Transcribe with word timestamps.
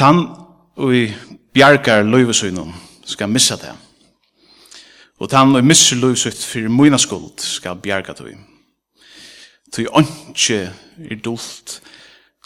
Tann 0.00 0.22
og 0.80 0.94
i 0.96 1.10
bjargar 1.52 2.06
løyvesøynum 2.08 2.70
skal 3.04 3.28
missa 3.28 3.58
det. 3.60 3.74
Og 5.20 5.28
tann 5.28 5.52
og 5.52 5.66
missa 5.66 5.98
løyvesøyt 5.98 6.40
fyrir 6.40 6.72
mine 6.72 6.96
skuld 6.98 7.42
skal 7.44 7.76
bjarga 7.76 8.14
det. 8.16 8.38
Tøy 9.68 9.90
åndsje 9.92 10.70
er 11.04 11.20
dult 11.20 11.76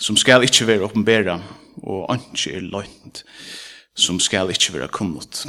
som 0.02 0.18
skal 0.18 0.42
ikkje 0.42 0.66
være 0.66 0.88
oppenbera 0.88 1.38
og 1.84 2.10
åndsje 2.16 2.56
er 2.58 2.66
løynt 2.66 3.22
som 3.94 4.18
skal 4.18 4.50
ikkje 4.50 4.74
være 4.80 4.90
kunnot. 4.90 5.46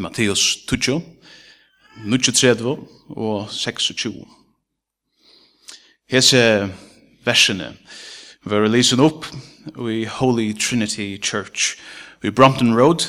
Matteus 0.00 0.64
20, 0.72 1.02
23 2.08 2.76
og 3.12 3.52
26. 3.52 4.24
Hese 6.08 6.40
versene 7.28 7.74
var 8.48 8.62
releasen 8.64 9.00
opp 9.00 9.26
i 9.90 10.04
Holy 10.08 10.52
Trinity 10.52 11.18
Church 11.18 11.76
i 12.24 12.30
Brompton 12.30 12.74
Road 12.76 13.04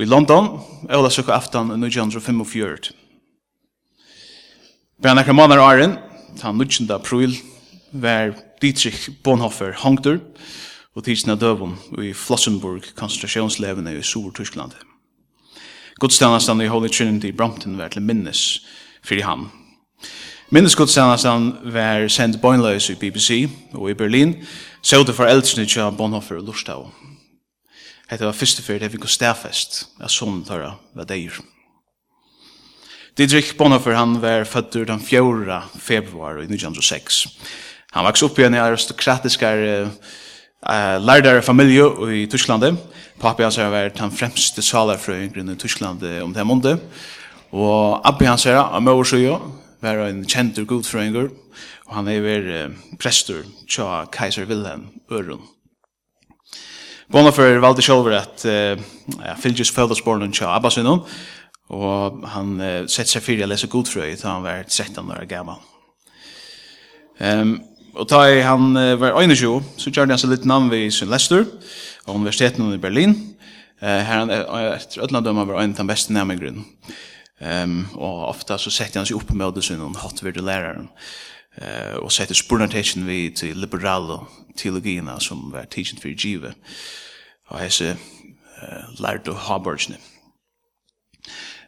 i 0.00 0.04
London, 0.04 0.60
Ola 0.88 1.10
Sukka 1.10 1.34
Aftan 1.36 1.68
i 1.74 1.76
1945. 1.86 2.92
Bare 5.02 5.14
nekker 5.18 5.36
måneder 5.36 5.60
åren, 5.60 5.98
han 6.40 6.56
19. 6.58 6.90
april, 6.90 7.36
var 7.92 8.32
Dietrich 8.62 9.10
Bonhoeffer 9.24 9.74
hongtur 9.82 10.20
og 10.94 11.04
tidsna 11.04 11.36
døvun 11.36 11.76
i 12.00 12.12
Flossenburg 12.16 12.86
konsentrasjonslevene 12.96 13.98
i 13.98 14.02
Sur-Tyskland. 14.02 14.72
Godstjennestand 16.00 16.62
i 16.62 16.72
Holy 16.72 16.88
Trinity 16.88 17.28
i 17.28 17.36
Brompton 17.36 17.78
var 17.78 17.92
til 17.92 18.02
minnes 18.02 18.60
fyrir 19.04 19.26
han, 19.28 19.50
Minnesgodstjennesten 20.50 21.44
var 21.70 22.08
sendt 22.10 22.40
bøgnløys 22.42 22.88
i 22.90 22.96
BBC 22.98 23.44
og 23.78 23.90
i 23.90 23.94
Berlin, 23.94 24.32
så 24.82 25.02
det 25.04 25.16
foreldrene 25.16 25.66
ikke 25.66 25.84
av 25.84 25.96
Bonhoffer 25.98 26.40
og 26.40 26.48
Lurstad. 26.48 26.86
Hetta 28.10 28.26
var 28.26 28.34
fyrste 28.36 28.64
fyrir 28.64 28.86
jeg 28.86 28.94
fikk 28.96 29.06
å 29.06 29.12
stedfest, 29.12 29.82
jeg 30.00 30.12
sånn 30.12 30.40
tar 30.46 30.64
jeg 30.64 31.28
hva. 31.30 31.44
Didrik 33.18 33.52
Bonhoeffer 33.58 33.98
han 33.98 34.16
var 34.22 34.46
født 34.48 34.80
den 34.88 35.02
4. 35.02 35.60
februar 35.78 36.40
i 36.40 36.46
1906. 36.48 37.26
Han 37.92 38.06
vaks 38.06 38.22
upp 38.22 38.38
i 38.38 38.46
en 38.46 38.54
aristokratisk 38.54 39.42
uh, 39.44 39.90
lærdare 41.02 41.42
familie 41.42 41.86
i 42.14 42.26
Tyskland. 42.30 42.78
Papi 43.20 43.44
hans 43.44 43.58
har 43.60 43.72
vært 43.74 43.98
den 43.98 44.14
fremste 44.14 44.62
salarfrøyngren 44.64 45.52
i 45.52 45.58
Tyskland 45.60 46.02
om 46.22 46.32
det 46.32 46.46
måndet. 46.46 46.80
Og 47.50 48.00
Abbi 48.06 48.30
hans 48.30 48.46
her, 48.46 48.62
av 48.62 48.82
Møversøya, 48.82 49.36
var 49.82 50.04
en 50.06 50.22
kjentur 50.24 50.68
godfrøyngren, 50.70 51.32
og 51.90 51.96
han 51.98 52.08
er 52.08 52.20
ver 52.22 52.44
prestur 53.02 53.42
tja 53.66 54.04
Kaiser 54.14 54.46
Wilhelm 54.46 54.86
Øron. 55.10 55.42
Bonhoeffer 57.10 57.58
valgte 57.58 57.82
selv 57.82 58.06
at 58.14 58.44
uh, 58.46 58.78
ja, 59.18 59.34
Fylgjus 59.34 59.72
fødelsbornen 59.74 60.32
tja 60.32 60.52
Abbasinon, 60.54 61.02
og 61.68 62.20
han 62.30 62.52
uh, 62.60 62.86
sett 62.86 63.10
seg 63.10 63.24
fyrir 63.26 63.42
å 63.42 63.50
lese 63.50 63.66
godfrøy 63.70 64.14
da 64.20 64.36
han 64.36 64.46
var 64.46 64.62
13 64.68 65.10
år 65.10 65.26
gammal. 65.26 65.58
Um, 67.18 67.56
og 67.98 68.06
da 68.12 68.22
han 68.46 68.70
uh, 68.78 68.94
var 69.00 69.18
21, 69.18 69.66
så 69.74 69.90
gjorde 69.90 70.14
han 70.14 70.22
seg 70.22 70.30
litt 70.30 70.46
navn 70.46 70.70
ved 70.70 70.86
sin 70.94 71.10
lester, 71.10 71.42
av 72.06 72.14
universiteten 72.14 72.70
i 72.70 72.78
Berlin, 72.78 73.16
uh, 73.82 73.98
her 73.98 74.14
han 74.14 74.30
uh, 74.30 74.76
etter 74.76 75.02
Øtlandømme 75.02 75.48
var 75.50 75.64
en 75.64 75.74
av 75.74 75.82
den 75.82 75.90
beste 75.90 76.14
nærmengrunnen. 76.14 76.62
Um, 77.40 77.82
og 77.96 78.28
ofta 78.28 78.60
så 78.60 78.70
sette 78.70 79.00
han 79.00 79.08
seg 79.08 79.18
opp 79.18 79.34
med 79.34 79.58
sin 79.64 79.82
hotvirde 79.82 80.46
læreren. 80.46 80.86
Uh, 80.86 81.29
eh 81.54 81.94
och 81.94 82.12
sätter 82.12 82.34
spurnartation 82.34 83.06
vi 83.06 83.30
till 83.30 83.60
liberala 83.60 84.26
teologierna 84.56 85.20
som 85.20 85.50
var 85.50 85.64
teaching 85.64 86.00
för 86.00 86.26
Jiva. 86.26 86.48
Och 87.48 87.58
hese 87.58 87.96
lärd 88.98 89.28
och 89.28 89.36
Habergen. 89.36 89.96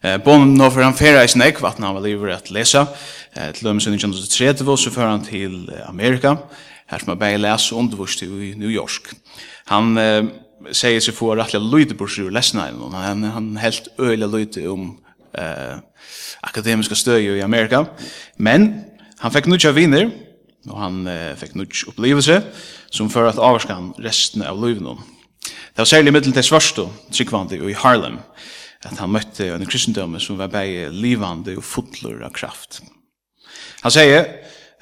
Eh 0.01 0.19
bon 0.25 0.55
no 0.55 0.71
för 0.71 0.83
han 0.83 0.95
färra 0.95 1.25
i 1.25 1.29
snäck 1.29 1.61
vart 1.61 1.79
när 1.79 1.87
han 1.87 2.03
lever 2.03 2.29
att 2.29 2.51
läsa. 2.51 2.87
Eh 3.33 3.53
till 3.53 3.67
ömsen 3.67 3.95
1930 3.95 4.77
så 4.77 4.91
för 4.91 5.07
han 5.07 5.25
till 5.25 5.73
Amerika. 5.87 6.39
Här 6.87 6.99
som 6.99 7.19
jag 7.21 7.41
läs 7.41 7.73
undervurst 7.73 8.23
i 8.23 8.55
New 8.57 8.71
York. 8.71 9.03
Han 9.65 9.99
eh, 9.99 10.25
säger 10.73 11.01
sig 11.01 11.15
få 11.15 11.41
att 11.41 11.53
lyder 11.53 11.95
på 11.95 12.07
sig 12.07 12.31
läsna. 12.31 12.71
Han, 12.93 13.25
han 13.25 13.57
helt 13.57 13.89
öjliga 13.99 14.27
lyder 14.27 14.69
om 14.69 14.99
eh, 15.35 15.77
akademiska 16.41 16.95
stöj 16.95 17.25
i 17.25 17.43
Amerika. 17.43 17.87
Men 18.37 18.85
Han 19.23 19.31
fikk 19.31 19.47
nutja 19.47 19.71
viner, 19.75 20.09
og 20.67 20.79
han 20.79 21.03
eh, 21.11 21.33
fikk 21.39 21.55
nutja 21.59 21.93
opplevelse, 21.93 22.41
som 22.91 23.11
før 23.11 23.31
at 23.31 23.39
avvarska 23.39 23.77
resten 24.03 24.43
av 24.47 24.59
løyvnum. 24.59 24.99
Det 25.43 25.81
var 25.81 25.89
særlig 25.89 26.13
middel 26.15 26.35
til 26.35 26.47
svarsto, 26.47 26.89
tryggvandi 27.15 27.61
og 27.63 27.71
i 27.71 27.77
Harlem, 27.79 28.19
at 28.83 28.99
han 28.99 29.13
møtte 29.15 29.47
en 29.55 29.69
kristendom 29.69 30.19
som 30.21 30.41
var 30.41 30.51
bare 30.53 30.91
livande 30.91 31.55
og 31.57 31.65
fotler 31.65 32.25
av 32.27 32.35
kraft. 32.35 32.81
Han 33.85 33.95
sier 33.95 34.27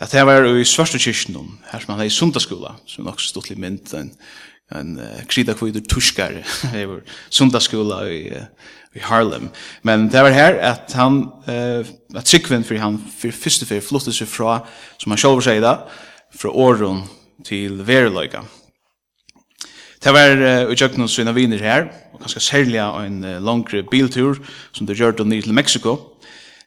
at 0.00 0.12
det 0.14 0.24
var 0.24 0.48
i 0.48 0.64
svarsto 0.64 0.98
kyrkjen, 1.00 1.58
her 1.68 1.84
som 1.84 1.92
han 1.92 2.02
er 2.02 2.08
i 2.08 2.14
sundaskola, 2.14 2.78
som 2.88 3.04
nok 3.04 3.20
stod 3.20 3.50
litt 3.52 3.60
mynd, 3.60 3.92
en, 3.96 4.08
en 4.72 4.94
uh, 4.96 5.20
krida 5.28 5.52
kvider 5.52 5.84
var 6.90 7.04
sundaskola 7.28 8.06
i 8.08 8.22
uh, 8.40 8.48
i 8.94 9.02
Harlem. 9.04 9.48
Men 9.86 10.08
det 10.10 10.22
var 10.22 10.34
her 10.34 10.58
at 10.66 10.92
han, 10.98 11.22
uh, 11.46 11.86
at 12.16 12.26
Tryggvind 12.26 12.66
for 12.66 12.78
han 12.82 12.98
for 13.20 13.34
første 13.34 13.66
for 13.68 13.86
flyttet 13.86 14.16
seg 14.16 14.30
fra, 14.30 14.60
som 14.98 15.14
han 15.14 15.20
selv 15.20 15.42
sier 15.46 15.62
da, 15.62 15.76
fra 16.34 16.50
åren 16.50 17.04
til 17.46 17.78
Verløyga. 17.86 18.42
Det 20.02 20.14
var 20.16 20.34
uh, 20.42 20.72
utjøkken 20.72 21.04
hos 21.04 21.14
sine 21.14 21.34
viner 21.36 21.62
her, 21.62 21.88
og 22.12 22.24
ganske 22.24 22.42
særlig 22.42 22.80
en 22.82 23.22
uh, 23.24 23.38
langere 23.38 23.86
biltur 23.86 24.40
som 24.72 24.88
det 24.88 24.98
gjør 24.98 25.20
det 25.20 25.28
nye 25.28 25.46
til 25.46 25.54
Meksiko, 25.54 25.96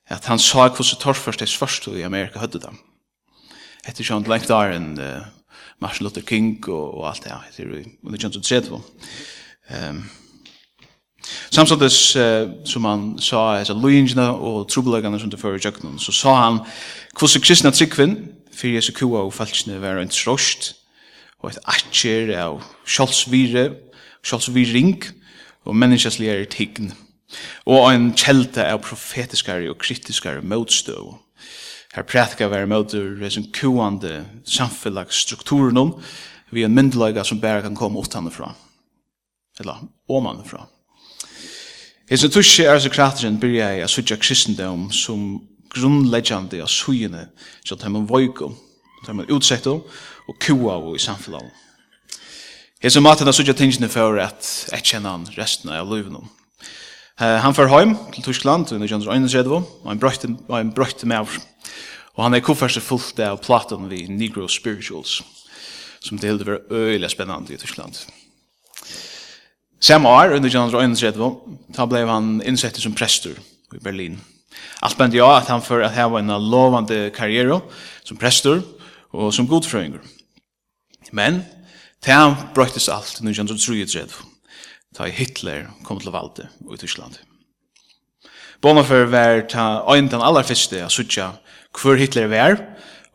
at 0.07 0.25
han 0.29 0.39
sa 0.39 0.69
hvordan 0.69 0.99
torførst 1.01 1.43
det 1.43 1.49
første 1.49 1.91
i 1.97 2.07
Amerika 2.07 2.39
høyde 2.39 2.61
dem. 2.63 2.79
Etter 3.83 4.05
sånn 4.07 4.27
lengt 4.29 4.47
der 4.47 4.77
enn 4.77 4.93
uh, 4.95 5.27
Martin 5.83 6.07
Luther 6.07 6.23
King 6.23 6.55
og, 6.69 6.99
og 6.99 7.07
alt 7.09 7.25
det 7.25 7.33
her, 7.33 7.47
etter 7.49 7.73
1930. 7.83 8.79
Um, 9.73 10.03
Samtidigt 11.51 12.15
eh, 12.15 12.49
som 12.65 12.85
han 12.85 13.19
sa 13.19 13.57
alltså 13.57 13.73
lojingarna 13.73 14.31
og 14.31 14.67
trubbelagarna 14.69 15.19
som 15.19 15.29
det 15.29 15.39
fører 15.39 15.59
jöknen 15.59 15.99
så 15.99 16.11
sa 16.11 16.35
han 16.35 16.59
hvordan 17.19 17.41
kristna 17.41 17.71
tryggvinn 17.71 18.17
för 18.51 18.67
Jesu 18.67 18.91
kua 18.91 19.23
og 19.23 19.33
falskne 19.33 19.81
var 19.81 19.97
en 19.97 20.09
trost 20.09 20.75
og 21.41 21.49
et 21.51 21.59
atjer 21.65 22.33
av 22.37 22.61
kjolsvire 22.85 23.71
kjolsviring 24.23 25.03
og 25.65 25.75
menneskeslig 25.75 26.29
er 26.29 26.45
tign 26.45 26.91
og 27.65 27.87
en 27.93 28.11
kjelta 28.13 28.67
av 28.71 28.83
profetiskare 28.83 29.69
og 29.71 29.79
kritiskare 29.81 30.43
motstøv 30.43 31.15
her 31.95 32.03
prætka 32.03 32.49
være 32.51 32.67
møter 32.67 33.15
resen 33.21 33.49
kuande 33.53 34.25
samfellagsstrukturen 34.45 35.95
vi 36.51 36.63
en 36.63 36.75
myndelega 36.75 37.23
som 37.23 37.41
bare 37.41 37.61
kan 37.61 37.75
komme 37.75 37.99
utanifra 37.99 38.53
eller 39.59 39.87
omanifra 40.09 40.67
Hesen 42.11 42.31
tushe 42.31 42.65
er 42.67 42.81
så 42.83 42.89
krafteren 42.91 43.39
byrja 43.39 43.69
i 43.77 43.81
a 43.83 43.87
sutja 43.87 44.17
kristendom 44.19 44.89
som 44.91 45.37
grunnleggjande 45.71 46.59
av 46.59 46.67
suyene 46.67 47.29
så 47.63 47.77
tar 47.79 47.93
man 47.93 48.09
vojko, 48.09 48.49
tar 49.05 49.15
man 49.15 49.29
utsetto 49.31 49.77
og 50.27 50.39
kua 50.43 50.75
og 50.81 50.97
i 50.97 51.01
samfunnet. 51.01 51.47
Hesen 52.83 53.05
maten 53.05 53.27
er 53.27 53.35
sutja 53.35 53.55
tingene 53.55 53.87
for 53.87 54.19
at 54.19 54.49
etkjennan 54.75 55.29
resten 55.37 55.71
av 55.71 55.91
Uh, 57.21 57.37
Han 57.37 57.53
fer 57.53 57.69
heim 57.69 57.91
til 58.11 58.23
Tyskland 58.23 58.71
i 58.73 58.79
1931 58.81 59.53
og 59.53 59.85
han 59.85 59.99
brøyte, 60.01 60.27
han 60.49 60.71
brøyte 60.73 61.05
med 61.05 61.29
og 62.15 62.23
han 62.23 62.33
er 62.33 62.41
kofferse 62.41 62.81
fullt 62.81 63.19
av 63.19 63.37
platen 63.37 63.85
vi 63.89 64.07
Negro 64.09 64.47
Spirituals 64.47 65.21
som 66.01 66.17
det 66.17 66.27
hilde 66.27 66.45
var 66.45 66.59
øyelig 66.71 67.11
spennende 67.13 67.53
i 67.53 67.57
Tyskland. 67.57 67.93
Samme 69.83 70.07
år, 70.07 70.31
under 70.31 70.47
1931, 70.47 71.17
da 71.75 71.85
ble 71.91 72.05
han 72.07 72.37
innsett 72.47 72.77
som 72.79 72.93
prester 72.95 73.35
i 73.75 73.81
Berlin. 73.83 74.15
Alt 74.79 74.95
bent 74.95 75.15
ja 75.17 75.27
at 75.35 75.49
han 75.51 75.63
for 75.65 75.83
at 75.83 75.91
hava 75.97 76.21
en 76.21 76.31
lovande 76.39 77.09
karriere 77.11 77.59
som 78.07 78.19
prester 78.19 78.61
og 79.11 79.33
som 79.35 79.49
godfrøyngur. 79.49 79.99
Men, 81.11 81.41
det 81.99 82.15
han 82.15 82.37
brøytes 82.55 82.87
alt 82.87 83.19
i 83.19 83.27
1933, 83.27 84.07
da 84.95 85.11
Hitler 85.11 85.67
kom 85.83 85.99
til 85.99 86.15
valde 86.15 86.47
i 86.47 86.79
Tyskland. 86.79 87.19
Bonhoeffer 88.63 89.09
var 89.11 89.43
ta 89.51 89.83
øyn 89.91 90.07
den 90.07 90.23
aller 90.23 90.47
første 90.47 90.79
av 90.79 90.95
suttja 90.95 91.33
hvor 91.75 91.99
Hitler 91.99 92.31
var 92.31 92.61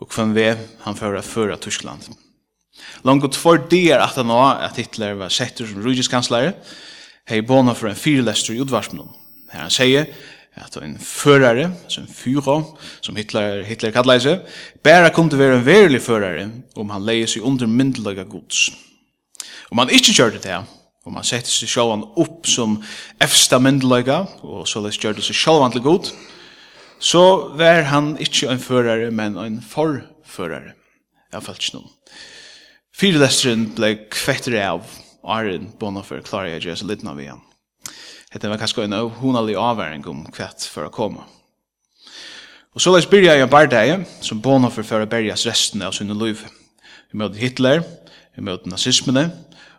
og 0.03 0.13
hvem 0.13 0.37
vi 0.37 0.51
han 0.85 0.97
fører 1.01 1.25
fører 1.25 1.57
Tyskland. 1.57 2.11
Langt 3.05 3.37
för 3.37 3.59
det 3.71 3.89
der 3.89 4.01
at 4.01 4.17
han 4.17 4.31
at 4.31 4.77
Hitler 4.77 5.15
var 5.15 5.29
setter 5.29 5.67
som 5.67 5.83
rugiskanslærer, 5.83 6.53
hei 7.29 7.41
bona 7.43 7.75
for 7.75 7.89
en 7.89 7.97
fyrlester 7.97 8.55
i 8.55 8.61
utvarsmån. 8.61 9.09
Her 9.53 9.61
han 9.61 9.71
sier 9.71 10.07
at 10.59 10.77
en 10.77 10.99
førare, 10.99 11.71
som 11.89 12.05
en 12.05 12.15
fyra, 12.15 12.63
som 13.01 13.17
Hitler, 13.17 13.63
Hitler 13.65 13.93
kallar 13.95 14.19
seg, 14.23 14.43
bare 14.83 15.13
kunne 15.15 15.39
være 15.39 15.61
en 15.61 15.67
verilig 15.67 16.01
førare 16.03 16.49
om 16.77 16.91
han 16.91 17.07
leier 17.07 17.31
seg 17.31 17.47
under 17.47 17.71
myndelaga 17.71 18.25
gods. 18.25 18.69
Om 19.71 19.79
han 19.79 19.93
ikke 19.93 20.17
gjør 20.17 20.35
det 20.35 20.43
til, 20.47 20.67
om 21.07 21.17
han 21.17 21.27
setter 21.27 21.53
seg 21.53 21.71
sjåan 21.71 22.07
opp 22.21 22.49
som 22.49 22.79
efsta 23.23 23.61
myndelaga, 23.63 24.25
og 24.43 24.67
så 24.69 24.83
les 24.85 24.99
gjør 24.99 25.19
det 25.19 25.29
seg 25.29 25.39
sjåan 25.39 25.73
til 25.75 25.85
god, 25.85 26.11
så 26.99 27.23
var 27.57 27.85
han 27.93 28.17
inte 28.19 28.49
en 28.51 28.61
førare, 28.61 29.13
men 29.15 29.39
en 29.39 29.61
forførare. 29.63 30.75
Jeg 31.33 31.45
falt 31.45 31.63
ikke 31.63 31.79
noen. 31.79 31.93
Fyrlesteren 32.99 33.69
ble 33.77 33.93
kvekter 34.11 34.57
av 34.59 34.89
Arjen 35.23 35.69
Bonhoeffer 35.79 36.19
klarer 36.27 36.57
jeg 36.57 36.65
gjør 36.67 36.79
så 36.81 36.87
litt 36.89 37.05
av 37.07 37.21
igjen. 37.23 37.43
Hette 38.33 38.49
var 38.51 38.59
kanskje 38.59 38.89
en 38.89 38.97
honalig 39.21 39.55
avværing 39.55 40.03
om 40.11 40.25
kvett 40.35 40.67
for 40.67 40.89
å 40.89 40.91
komme. 40.91 41.23
Og 42.75 42.83
så 42.83 42.91
leis 42.91 43.07
byrja 43.07 43.37
jeg 43.39 43.51
bardeie, 43.53 44.01
som 44.19 44.41
Bonhoeffer 44.43 44.83
for 44.83 45.05
å 45.05 45.11
berjas 45.11 45.47
resten 45.47 45.85
av 45.87 45.95
sinne 45.95 46.17
liv. 46.19 46.43
Vi 47.13 47.21
møtte 47.23 47.39
Hitler, 47.39 47.85
vi 48.35 48.43
møtte 48.49 48.73
nazismene, 48.73 49.29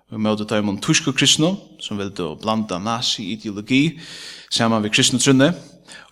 vi 0.07 0.21
møter 0.23 0.47
Taimon 0.47 0.79
Tusko 0.79 1.11
kristne, 1.11 1.51
som 1.83 1.99
ville 1.99 2.15
da 2.15 2.29
blanda 2.39 2.79
nazi-ideologi 2.79 3.99
saman 4.47 4.85
med 4.85 4.95
kristne 4.95 5.19
trunne, 5.19 5.51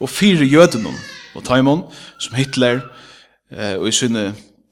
og 0.04 0.12
fire 0.12 0.44
jødene, 0.44 0.92
og 1.40 1.48
Taimon, 1.48 1.88
som 2.20 2.36
Hitler, 2.36 2.84
eh, 3.48 3.80
og 3.80 3.88
i 3.88 3.96
sinne 3.96 4.28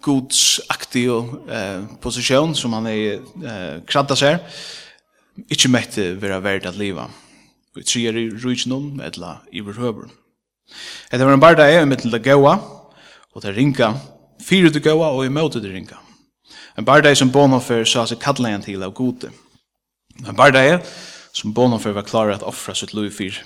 godsaktig 0.06 1.08
eh, 1.50 1.86
posisjon 2.02 2.54
som 2.58 2.76
han 2.78 2.90
er 2.92 3.18
eh, 3.18 3.78
krattas 3.90 4.22
seg, 4.22 4.44
ikke 5.52 5.72
mette 5.72 6.12
vera 6.22 6.40
verdt 6.44 6.70
at 6.70 6.78
liva. 6.80 7.08
Vi 7.76 7.84
trier 7.84 8.16
i 8.16 8.30
rujtjennom, 8.32 9.02
etla 9.04 9.40
i 9.52 9.64
verhøver. 9.66 10.08
Etter 11.12 11.26
var 11.26 11.36
en 11.36 11.44
barda 11.44 11.66
er 11.68 11.88
mittel 11.90 12.14
det 12.14 12.24
gaua, 12.24 12.56
og 13.36 13.44
det 13.44 13.56
ringa, 13.58 13.92
fyrir 14.42 14.72
det 14.72 14.84
gaua 14.86 15.12
og 15.12 15.26
i 15.26 15.34
møte 15.34 15.60
det 15.64 15.74
ringa. 15.74 16.00
En 16.78 16.88
barda 16.88 17.12
er 17.12 17.20
som 17.20 17.32
bonhofer 17.32 17.84
sa 17.88 18.06
seg 18.08 18.22
kallan 18.24 18.64
til 18.64 18.84
av 18.84 18.94
gode. 18.96 19.32
En 20.24 20.38
barda 20.38 20.64
er 20.64 20.80
som 21.36 21.54
bonhofer 21.56 21.96
var 21.96 22.08
klar 22.08 22.32
at 22.32 22.46
offra 22.48 22.76
sitt 22.76 22.94
lov 22.96 23.10
fyr. 23.12 23.42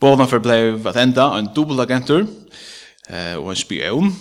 Bonhofer 0.00 0.42
blei 0.44 0.60
at 0.76 0.98
enda 1.00 1.30
en 1.38 1.48
dubbel 1.56 1.80
agentur, 1.80 2.26
eh, 3.08 3.36
og 3.36 3.54
en 3.54 3.60
spion, 3.60 4.12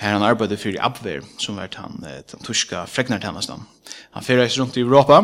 Her 0.00 0.16
han 0.16 0.24
arbeidde 0.24 0.56
for 0.56 0.78
Abwehr, 0.80 1.22
som 1.38 1.56
var 1.56 1.68
han, 1.76 2.00
den 2.02 2.44
tyska 2.44 2.86
fregnartannastan. 2.86 3.66
Han 4.12 4.24
fyrir 4.24 4.48
rundt 4.58 4.76
i 4.76 4.80
Europa, 4.80 5.20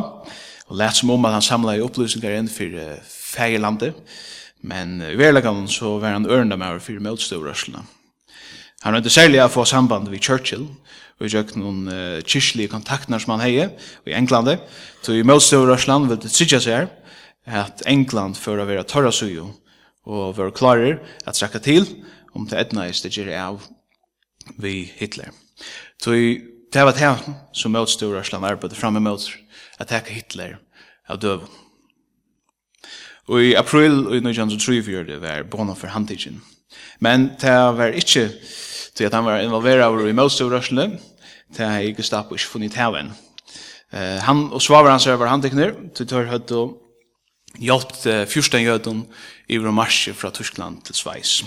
og 0.69 0.77
lät 0.77 0.97
som 0.97 1.11
om 1.11 1.25
at 1.25 1.33
han 1.33 1.43
samla 1.43 1.77
i 1.77 1.83
opplysningar 1.83 2.37
inn 2.37 2.49
for 2.49 2.75
fægerlandet, 3.09 3.95
men 4.61 5.01
i 5.03 5.17
verlegan 5.17 5.69
så 5.69 5.99
var 5.99 6.13
han 6.17 6.27
ørenda 6.27 6.57
med 6.57 6.69
over 6.69 6.83
fyrir 6.83 7.01
møtstøvrørslene. 7.01 7.85
Han 8.83 8.95
var 8.95 9.03
ikke 9.03 9.15
særlig 9.15 9.41
å 9.43 9.51
få 9.51 9.65
samband 9.67 10.11
med 10.11 10.23
Churchill, 10.23 10.67
og 11.19 11.27
vi 11.27 11.33
jøk 11.33 11.57
noen 11.59 11.89
uh, 11.91 12.21
kyrkjelige 12.23 12.71
kontaktner 12.71 13.19
som 13.19 13.35
han 13.35 13.43
heie, 13.43 13.71
i 14.07 14.15
Englandet, 14.15 14.63
så 15.03 15.17
i 15.17 15.25
møtstøvrørslene 15.27 16.07
ville 16.07 16.21
det 16.23 16.35
tryggja 16.35 16.61
seg 16.63 16.93
at 17.49 17.83
England 17.89 18.37
fyrir 18.39 18.63
å 18.63 18.69
være 18.69 18.87
torra 18.87 19.11
sujo, 19.15 19.49
og 20.07 20.37
være 20.37 20.55
klarer 20.55 21.01
at 21.25 21.39
trakka 21.39 21.63
til, 21.65 21.89
om 22.37 22.47
det 22.47 22.61
etna 22.61 22.87
er 22.87 23.03
det 23.03 23.15
gjerri 23.15 23.35
av 23.41 23.65
vi 24.57 24.93
Hitler. 24.97 25.31
Så 26.03 26.11
det 26.73 26.85
var 26.85 26.93
det 26.93 27.35
som 27.53 27.73
motstod 27.73 28.15
Røsland 28.15 28.45
arbeidde 28.45 28.77
framme 28.77 29.01
mot 29.01 29.31
at 29.79 30.09
Hitler 30.09 30.59
av 31.09 31.21
døv. 31.21 31.47
Og 33.29 33.45
i 33.45 33.55
april 33.55 34.07
i 34.15 34.21
1903 34.23 35.21
var 35.21 35.43
Bono 35.51 35.75
for 35.75 35.93
hantigen. 35.93 36.43
Men 37.01 37.31
det 37.41 37.53
var 37.77 37.93
ikke 37.93 38.29
til 38.95 39.05
at 39.05 39.15
han 39.15 39.25
var 39.25 39.41
involveret 39.41 40.09
i 40.09 40.13
motstod 40.13 40.53
Røsland, 40.53 40.99
det 41.57 41.67
har 41.67 41.79
ikke 41.81 42.03
Gestapo 42.03 42.35
ikke 42.35 42.47
funnet 42.47 42.75
haven. 42.75 43.13
Eh 43.93 44.21
han 44.21 44.53
og 44.53 44.63
svavar 44.63 44.91
han 44.91 45.01
så 45.01 45.11
över 45.11 45.27
han 45.27 45.43
tør 45.43 45.75
till 45.95 46.07
tör 46.07 46.75
hjelpt 47.59 48.07
uh, 48.07 48.27
fyrsten 48.27 48.63
jøden 48.63 49.07
i 49.49 49.57
vår 49.57 49.71
marsch 49.71 50.09
Tyskland 50.35 50.83
til 50.85 50.95
Sveis. 50.95 51.45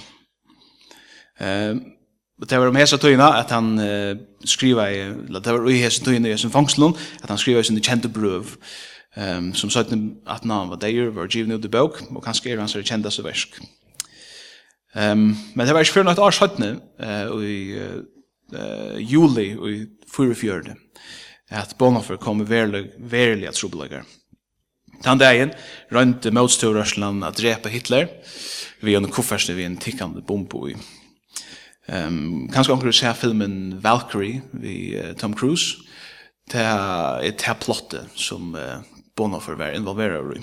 Ehm 1.39 2.00
det 2.49 2.57
var 2.57 2.71
om 2.71 2.77
hesa 2.79 2.97
tøyna 2.97 3.27
at 3.37 3.51
han 3.53 3.73
uh, 3.77 4.15
skriva 4.49 4.87
i, 4.89 5.01
det 5.29 5.53
var 5.53 5.67
i 5.69 5.81
hesa 5.83 6.01
tøyna 6.05 6.31
i 6.31 6.37
sin 6.41 6.53
fangslun, 6.53 6.95
at 7.21 7.29
han 7.29 7.39
skriva 7.41 7.61
i 7.61 7.67
sin 7.67 7.81
kjente 7.81 8.09
brøv, 8.09 8.55
um, 9.17 9.51
som 9.53 9.69
søytne 9.69 10.15
at 10.25 10.47
han 10.47 10.71
var 10.71 10.79
deir, 10.81 11.11
var 11.13 11.29
givne 11.29 11.59
ut 11.59 11.67
i 11.67 11.71
bøk, 11.71 12.01
og 12.09 12.23
kanskje 12.25 12.53
er 12.53 12.63
hans 12.63 12.75
er 12.75 12.87
kjenta 12.87 13.11
så 13.13 13.25
versk. 13.25 13.59
Um, 14.95 15.35
men 15.55 15.67
det 15.67 15.75
var 15.75 15.85
ikke 15.85 15.99
fyrir 15.99 16.09
nøyt 16.09 16.21
år 16.23 16.33
søytne, 16.35 16.71
uh, 17.03 17.43
i 17.45 17.59
uh, 17.77 18.97
juli, 18.97 19.51
i 19.53 19.75
fyrir 20.11 20.35
fjörde, 20.35 20.73
at 21.51 21.75
Bonhoeffer 21.77 22.17
kom 22.17 22.41
verlig, 22.49 22.87
verlig 22.97 23.47
at 23.51 23.59
trobelagar. 23.59 24.07
Tan 25.01 25.21
dagen 25.21 25.53
rønte 25.93 26.33
motstøvrørslan 26.33 27.23
at 27.25 27.37
drepa 27.37 27.69
Hitler, 27.73 28.09
vi 28.81 28.97
en 28.97 29.09
kofferste 29.09 29.53
vi 29.57 29.65
en 29.65 29.77
tikkande 29.81 30.21
bombo 30.25 30.67
i 30.69 30.75
Ehm 31.91 32.47
kanskje 32.53 32.73
onkel 32.73 32.93
ser 32.93 33.13
filmen 33.13 33.79
Valkyrie 33.83 34.41
vi 34.51 34.95
uh, 34.95 35.13
Tom 35.13 35.33
Cruise. 35.33 35.75
Ta 36.51 37.21
ett 37.21 37.41
här 37.41 37.53
plotte 37.53 38.05
som 38.15 38.55
uh, 38.55 38.79
Bonhoeffer 39.15 39.53
var 39.53 39.75
involverad 39.75 40.37
i. 40.37 40.41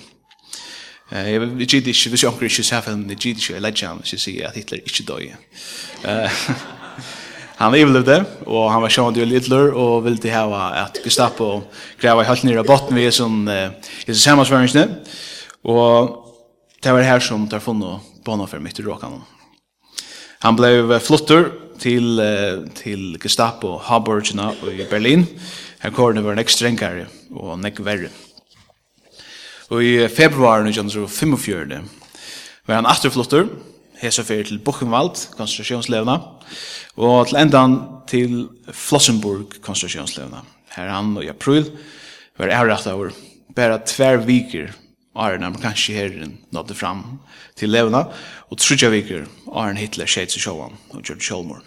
Eh, 1.10 1.30
jag 1.30 1.40
vet 1.40 1.60
inte 1.74 1.80
det 1.80 1.90
är 1.90 2.22
ju 2.22 2.28
onkel 2.28 2.50
inte 2.50 2.82
filmen 2.82 3.08
det 3.08 3.24
gick 3.24 3.50
ju 3.50 3.60
legend 3.60 4.00
så 4.04 4.16
ser 4.16 4.46
att 4.46 4.56
Hitler 4.56 4.78
inte 4.78 5.02
dog. 5.02 5.34
Eh 6.04 6.30
Han 7.56 7.74
överlevde 7.74 8.24
och 8.44 8.70
han 8.70 8.82
var 8.82 8.88
sjön 8.88 9.14
till 9.14 9.30
Hitler 9.30 9.70
och 9.70 10.06
ville 10.06 10.16
ha 10.34 10.70
att 10.70 10.98
Gestapo 11.04 11.62
gräva 12.00 12.22
helt 12.22 12.42
ner 12.42 12.58
i 12.58 12.62
botten 12.62 12.96
vid 12.96 13.14
sån 13.14 13.48
uh, 13.48 13.70
i 14.06 14.14
samma 14.14 14.44
svärmsnö. 14.44 14.86
Och 15.62 16.24
det 16.82 16.92
var 16.92 17.00
här 17.00 17.20
som 17.20 17.48
tar 17.48 17.58
funn 17.58 17.82
och 17.82 18.50
för 18.50 18.58
mitt 18.58 18.78
i 18.78 18.82
råkan. 18.82 19.22
Han 20.40 20.56
blev 20.56 21.00
til 21.00 21.50
till 21.78 22.20
til 22.74 23.18
Gestapo 23.20 23.78
Habergena 23.78 24.52
i 24.52 24.84
Berlin. 24.90 25.26
Han 25.78 25.92
körde 25.92 26.24
var 26.24 26.32
en 26.32 26.38
extra 26.38 26.68
og 27.30 27.58
nek 27.58 27.78
verre. 27.84 28.08
Og 29.70 29.84
i 29.84 30.08
februar 30.08 30.64
1945 30.64 31.82
var 32.66 32.74
han 32.74 32.86
afterflottur, 32.86 33.48
hesa 34.00 34.22
fyrir 34.22 34.44
til 34.44 34.58
Buchenwald, 34.58 35.36
konstruktionslevna 35.36 36.18
og 36.96 37.28
til 37.28 37.36
endan 37.36 37.78
til 38.08 38.48
Flossenburg, 38.72 39.60
konstruktionslevna. 39.62 40.42
Her 40.76 40.90
han 40.90 41.16
og 41.16 41.24
i 41.24 41.28
april 41.28 41.70
var 42.38 42.48
ærrett 42.48 42.86
over, 42.86 43.10
bare 43.56 43.80
tver 43.86 44.16
viker 44.16 44.72
Arne 45.16 45.46
amerikanske 45.46 45.92
herren 45.96 46.38
nådde 46.52 46.74
fram 46.74 47.20
til 47.56 47.72
levna, 47.72 48.04
og 48.50 48.58
trudja 48.58 48.90
viker 48.92 49.26
Arne 49.54 49.80
Hitler 49.80 50.06
skjeit 50.06 50.32
seg 50.34 50.44
sjåan 50.44 50.76
og 50.92 51.02
gjør 51.02 51.20
sjålmor. 51.22 51.64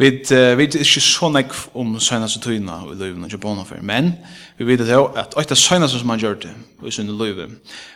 Vi 0.00 0.08
vet 0.56 0.78
ikke 0.80 1.00
så 1.04 1.28
nek 1.28 1.50
om 1.76 1.98
søgnaste 2.00 2.40
tøyna 2.40 2.78
i 2.88 2.94
løyvna 2.96 3.28
og 3.28 3.40
Bonhoeffer, 3.40 3.82
men 3.84 4.14
vi 4.56 4.64
vet 4.64 4.86
jo 4.88 5.10
at 5.12 5.36
oita 5.36 5.54
søgnaste 5.54 5.98
som 6.00 6.08
han 6.08 6.22
gjør 6.22 6.38
det 6.46 6.52
i 6.88 6.92
sunne 6.94 7.12
løyve, 7.12 7.50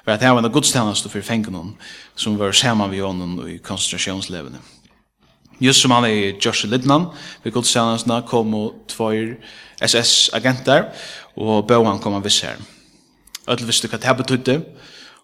var 0.05 0.19
at 0.19 0.21
det 0.21 0.35
var 0.35 0.45
en 0.45 0.53
godstjeneste 0.53 1.09
for 1.09 1.25
fengen 1.25 1.73
som 2.17 2.37
var 2.39 2.53
saman 2.53 2.93
vi 2.93 3.01
ånden 3.01 3.39
i 3.49 3.57
konsentrasjonslevene. 3.57 4.61
Just 5.61 5.81
som 5.81 5.95
han 5.97 6.05
er 6.05 6.13
i 6.13 6.35
Josh 6.45 6.67
Lidnan, 6.69 7.07
vi 7.43 7.51
godstjenestene 7.51 8.21
kom 8.29 8.53
og 8.55 8.85
tvær 8.89 9.39
SS-agenter, 9.81 10.91
og 11.37 11.67
bøy 11.67 11.87
han 11.87 12.03
kom 12.05 12.19
og 12.19 12.25
viss 12.25 12.43
her. 12.45 12.61
Ödel 13.49 13.69
visste 13.69 13.91
hva 13.93 14.01
det 14.01 14.17
betydde, 14.19 14.61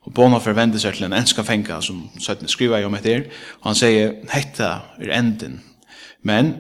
og 0.05 0.13
Bona 0.17 0.41
forvendte 0.41 0.81
seg 0.81 0.97
til 0.97 1.09
en 1.09 1.17
enska 1.17 1.45
fenga 1.45 1.81
som 1.85 2.07
søttene 2.21 2.49
skriva 2.49 2.81
i 2.81 2.87
om 2.89 2.97
etter, 2.97 3.27
og 3.61 3.71
han 3.71 3.79
sier, 3.79 4.15
hetta 4.33 4.71
er 5.01 5.15
enden, 5.17 5.61
men 6.25 6.55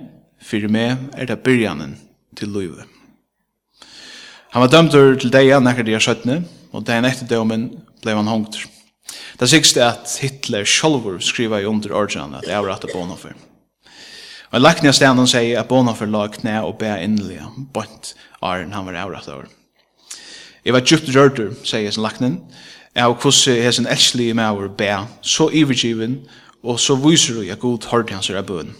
fyrir 0.44 0.72
meg 0.72 1.10
er 1.16 1.28
det 1.28 1.40
byrjanen 1.44 1.96
til 2.36 2.52
løyve. 2.52 2.86
Han 4.50 4.64
var 4.64 4.72
dømtur 4.72 5.14
til 5.20 5.32
deia 5.32 5.60
nekker 5.62 5.86
de 5.86 5.94
er 5.96 6.04
søttene, 6.04 6.42
og 6.74 6.84
deia 6.88 7.04
etter 7.06 7.28
dømen 7.28 7.68
blei 8.02 8.16
han 8.16 8.30
hongt. 8.30 8.58
Det 9.40 9.48
sikst 9.48 9.78
er 9.78 9.94
at 9.94 10.10
Hitler 10.20 10.66
sjolvor 10.68 11.20
skriva 11.24 11.60
i 11.60 11.68
under 11.68 11.94
ordsjan 11.96 12.34
at 12.38 12.48
jeg 12.48 12.64
var 12.64 12.76
at 12.76 12.90
Bona 12.92 13.16
for. 13.18 13.36
Og 14.50 14.60
lakni 14.60 14.90
av 14.90 14.96
stedan 14.98 15.30
sier 15.30 15.60
at 15.60 15.70
Bona 15.70 15.94
for 15.94 16.10
lag 16.10 16.34
knæ 16.34 16.58
og 16.66 16.76
bæ 16.80 16.96
innelige, 17.04 17.46
bant 17.72 18.14
Arne, 18.42 18.74
han 18.74 18.86
var 18.86 18.98
avrat 19.04 19.28
over. 19.28 19.46
Jeg 20.64 20.74
var 20.74 20.84
djupt 20.84 21.08
rørtur, 21.16 21.54
sier 21.64 21.86
jeg 21.86 21.94
som 21.96 22.04
laknen, 22.04 22.40
av 22.96 23.14
hvordan 23.14 23.56
jeg 23.56 23.66
er 23.66 23.74
sin 23.76 23.88
hesen 23.88 24.36
med 24.36 24.60
å 24.60 24.68
be, 24.76 24.92
så 25.22 25.48
ivergiven, 25.52 26.20
og 26.62 26.80
så 26.80 26.96
viser 27.00 27.38
du 27.38 27.50
at 27.50 27.60
god 27.60 27.86
hørte 27.90 28.14
hans 28.14 28.30
er 28.30 28.42
bøen. 28.42 28.74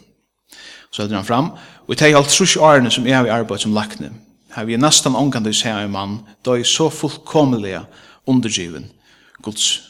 Så 0.90 1.02
hører 1.02 1.20
han 1.20 1.24
fram, 1.24 1.52
og 1.86 1.94
jeg 1.94 1.98
tar 1.98 2.18
alt 2.18 2.28
trus 2.28 2.56
årene 2.56 2.90
som 2.90 3.06
jeg 3.06 3.16
har 3.16 3.30
arbeidt 3.30 3.62
som 3.62 3.74
lakne. 3.74 4.12
Her 4.54 4.66
vi 4.66 4.74
er 4.74 4.82
nesten 4.82 5.14
omgande 5.14 5.50
i 5.50 5.68
en 5.68 5.92
mann, 5.92 6.20
da 6.44 6.58
er 6.58 6.64
så 6.64 6.90
fullkomelig 6.90 7.78
undergiven 8.26 8.90
Guds 9.42 9.82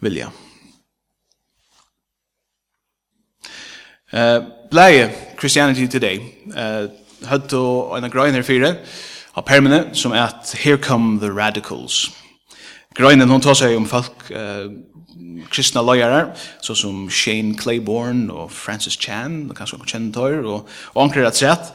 vilja. 0.00 0.30
Uh, 4.12 4.46
Bleie 4.70 5.10
Christianity 5.38 5.86
Today 5.90 6.20
uh, 6.54 6.86
hadde 7.26 7.58
og 7.58 7.98
en 7.98 8.10
grøyner 8.10 8.42
fire, 8.42 8.76
av 9.34 9.46
permene, 9.46 9.88
som 9.98 10.14
er 10.14 10.28
at 10.28 10.54
Here 10.62 10.78
Come 10.78 11.18
the 11.20 11.30
Radicals. 11.32 12.10
Grøynen, 12.94 13.30
hun 13.30 13.42
tar 13.42 13.56
seg 13.58 13.74
om 13.76 13.86
folk, 13.90 14.28
uh, 14.30 14.70
kristna 15.50 15.82
løyere, 15.82 16.28
så 16.62 16.76
som 16.78 17.08
Shane 17.10 17.56
Claiborne 17.58 18.30
og 18.32 18.52
Francis 18.54 18.96
Chan, 19.00 19.48
og 19.50 19.58
kanskje 19.58 19.80
noen 19.80 19.90
kjennetøyer, 19.90 20.46
og, 20.46 20.70
og 20.94 21.02
anker 21.02 21.26
rett 21.26 21.40
sett, 21.40 21.72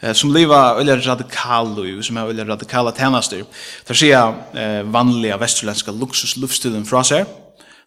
uh, 0.00 0.14
som 0.16 0.32
lever 0.32 0.78
veldig 0.80 0.98
radikale 1.04 1.98
som 2.02 2.16
er 2.16 2.32
veldig 2.32 2.48
radikale 2.54 2.94
tjenester. 2.96 3.44
Der 3.88 4.00
sier 4.00 4.32
uh, 4.32 4.80
vanlige 4.94 5.40
vesterlandske 5.44 5.92
luksuslufstilen 5.92 6.88
fra 6.88 7.04
seg, 7.04 7.28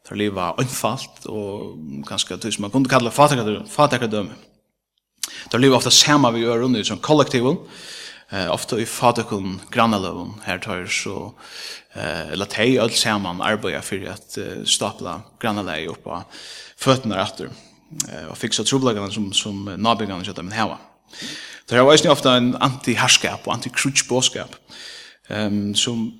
der 0.05 0.21
lever 0.21 0.59
unnfalt 0.61 1.25
og 1.33 2.03
kanskje 2.05 2.37
det 2.37 2.53
som 2.53 2.67
man 2.67 2.73
kunne 2.73 2.89
kalle 2.89 3.09
fatakadømme. 3.09 4.37
Der 5.51 5.57
lever 5.57 5.79
ofta 5.79 5.89
sammen 5.89 6.35
vi 6.35 6.43
gjør 6.45 6.67
under 6.67 6.83
som 6.85 7.01
kollektiven, 7.01 7.57
eh 8.31 8.49
ofta 8.49 8.79
i 8.79 8.85
fatakon 8.85 9.61
grannaløven 9.71 10.33
her 10.45 10.57
tar 10.57 10.87
så 10.87 11.33
eh 11.95 12.31
eller 12.31 12.45
tei 12.45 12.77
alt 12.77 12.97
saman 12.97 13.41
arbeiða 13.41 13.81
fyrir 13.81 14.11
at 14.11 14.37
stapla 14.65 15.21
grannalei 15.39 15.87
upp 15.87 16.07
á 16.07 16.25
føtnar 16.77 17.21
aftur 17.21 17.49
eh 18.09 18.27
og 18.29 18.37
fixa 18.37 18.63
trublagarna 18.63 19.11
sum 19.11 19.33
sum 19.33 19.69
nabigarna 19.77 20.23
sjøtta 20.23 20.43
men 20.43 20.57
hava. 20.57 20.77
Det 21.69 21.77
har 21.77 21.85
vært 21.85 22.05
ofta 22.05 22.37
en 22.37 22.55
anti 22.61 22.93
harskap 22.93 23.47
og 23.47 23.53
anti-krutsch-båskap 23.53 24.55
um, 25.29 25.73
som 25.75 26.11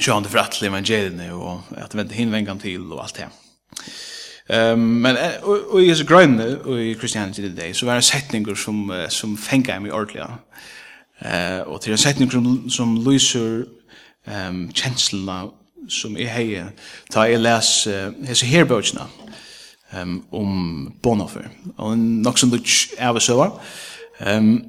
sjående 0.00 0.28
for 0.28 0.40
atle 0.40 0.68
evangelien 0.68 1.20
og 1.32 1.60
at 1.76 1.94
vänta 1.94 2.14
hin 2.14 2.28
hinvengan 2.28 2.60
til 2.60 2.92
og 2.92 3.02
alt 3.02 3.16
det. 3.16 3.28
Um, 4.48 4.78
men 4.78 5.16
og, 5.42 5.74
og 5.74 5.82
i 5.82 6.04
grønne 6.04 6.60
og 6.64 6.80
i 6.80 6.94
Christianity 6.94 7.40
Today 7.40 7.74
så 7.74 7.86
var 7.86 7.94
det 7.94 8.04
setninger 8.04 8.54
som, 8.54 9.06
som 9.08 9.36
fänga 9.36 9.80
mig 9.80 9.92
ordliga. 9.92 10.24
ordentlig. 10.24 10.44
Eh 11.24 11.60
og 11.66 11.80
til 11.80 11.90
ein 11.90 11.98
setning 11.98 12.32
som 12.32 12.70
som 12.70 12.96
lyser 12.96 13.64
ehm 14.28 14.70
um, 15.28 15.50
som 15.88 16.16
er 16.16 16.26
hei 16.26 16.62
ta 17.10 17.20
jeg 17.20 17.40
les 17.40 17.88
hese 18.26 18.46
her 18.46 18.64
bøkene 18.64 19.06
ehm 19.94 20.22
om 20.32 20.92
Bonhoeffer. 21.02 21.48
Og 21.76 21.98
nok 21.98 22.38
som 22.38 22.50
lutsch 22.50 22.88
av 22.98 23.20
så 23.20 23.50
ehm 24.20 24.64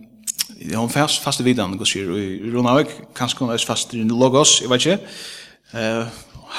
hon 0.75 0.89
fast 0.89 1.23
fast 1.23 1.43
vidan 1.43 1.77
går 1.77 1.85
sig 1.85 2.01
i 2.01 2.51
Ronavik 2.55 2.87
kanskje 3.15 3.39
hon 3.39 3.53
er 3.53 3.65
fast 3.67 3.93
i 3.93 4.03
Logos 4.03 4.61
jeg 4.61 4.69
vet 4.69 4.85
ikke 4.85 4.99
eh 5.73 6.05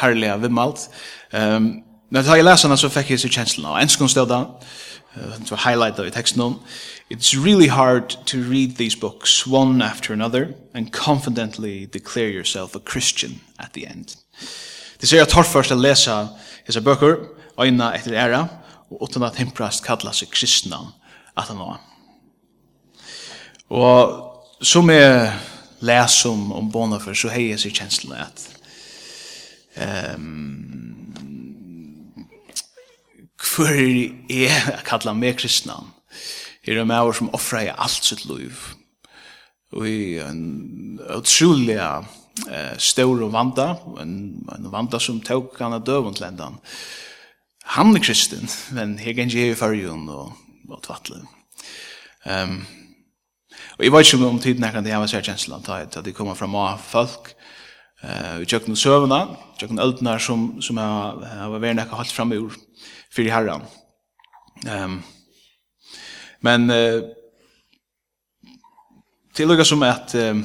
herlig 0.01 0.29
av 0.31 0.51
malt 0.51 0.89
ehm 1.33 1.83
Men 2.11 2.25
da 2.25 2.39
jeg 2.39 2.45
leser 2.45 2.69
den, 2.69 2.81
så 2.81 2.89
fikk 2.89 3.11
jeg 3.11 3.21
så 3.21 3.29
kjenslen 3.29 3.67
av 3.69 3.83
enskånd 3.83 4.11
stedet. 4.11 4.39
Det 5.15 5.51
var 5.51 5.61
highlightet 5.67 6.09
i 6.09 6.15
teksten. 6.15 6.55
It's 7.11 7.35
really 7.35 7.69
hard 7.69 8.11
to 8.27 8.43
read 8.43 8.77
these 8.77 8.95
books 8.95 9.47
one 9.47 9.81
after 9.81 10.13
another 10.13 10.55
and 10.75 10.93
confidently 10.93 11.87
declare 11.87 12.29
yourself 12.29 12.77
a 12.77 12.81
Christian 12.85 13.41
at 13.57 13.73
the 13.73 13.87
end. 13.87 14.15
Det 14.99 15.07
ser 15.07 15.17
jag 15.17 15.29
torrförst 15.29 15.71
att 15.71 15.79
läsa 15.79 16.29
dessa 16.67 16.81
böcker, 16.81 17.17
öjna 17.59 17.95
efter 17.95 18.13
ära, 18.13 18.49
och 18.89 19.09
utan 19.09 19.23
att 19.23 19.37
himprast 19.37 19.85
kalla 19.85 20.13
sig 20.13 20.29
kristna 20.29 20.93
att 21.35 21.49
han 21.49 21.59
var. 21.59 21.77
Og 23.69 24.35
som 24.61 24.89
jag 24.89 25.33
läser 25.79 26.31
om, 26.31 26.53
om 26.53 26.71
Bonhoeffer 26.71 27.15
så 27.15 27.29
har 27.29 27.41
jag 27.41 27.61
sig 27.61 27.71
känslan 27.71 28.19
att 28.21 28.51
um, 30.17 31.15
hver 33.57 33.75
er 34.29 34.53
jeg 34.69 34.85
kallar 34.85 35.15
meg 35.15 35.39
kristna? 35.39 35.85
er 36.73 36.83
en 36.83 36.91
maver 36.91 37.17
som 37.17 37.31
offrar 37.37 37.67
i 37.67 37.75
alt 37.75 38.05
sitt 38.05 38.25
liv. 38.29 38.57
Og 39.77 39.89
i 39.89 40.19
en 40.25 40.99
utrolig 41.17 41.77
eh, 41.79 42.77
stor 42.81 43.25
og 43.25 43.33
vanda, 43.35 43.75
en, 44.01 44.15
en 44.55 44.71
vanda 44.73 45.01
som 45.03 45.21
tåg 45.25 45.53
kan 45.57 45.77
av 45.77 45.85
døven 45.87 46.17
til 46.17 46.29
endan. 46.31 46.59
Han 47.77 47.93
er 47.97 48.05
kristen, 48.05 48.49
men 48.73 48.97
jeg 48.97 49.17
kan 49.17 49.29
ikke 49.29 49.45
heve 49.51 49.59
fargen 49.61 50.07
og, 50.09 50.33
og 50.71 50.81
tvattle. 50.87 51.21
Um, 52.25 52.63
og 53.77 53.85
jeg 53.85 53.93
vet 53.93 54.09
ikke 54.09 54.27
om 54.27 54.41
tiden 54.43 54.65
jeg 54.65 54.75
kan 54.75 54.85
det 54.87 54.95
hava 54.95 55.09
seg 55.11 55.27
kjenslan, 55.27 55.67
at 55.69 55.99
de 56.05 56.15
kommer 56.17 56.35
fra 56.39 56.49
mange 56.51 56.81
folk, 56.89 57.35
eh, 58.03 58.41
i 58.43 58.49
tjøkken 58.49 58.75
og 58.75 58.81
søvna, 58.81 59.21
tjøkken 59.61 59.85
øldnar 59.85 60.23
som, 60.23 60.49
som 60.65 60.81
har 60.81 61.53
vært 61.59 61.77
nekka 61.79 62.01
holdt 62.01 62.15
fram 62.17 62.33
ur, 62.39 62.57
fyrir 63.15 63.37
herran. 63.37 63.69
Um, 64.65 64.99
Men 66.41 66.71
eh, 66.71 67.03
til 69.35 69.49
lukka 69.49 69.65
som 69.67 69.83
at 69.83 70.15
eh, 70.15 70.37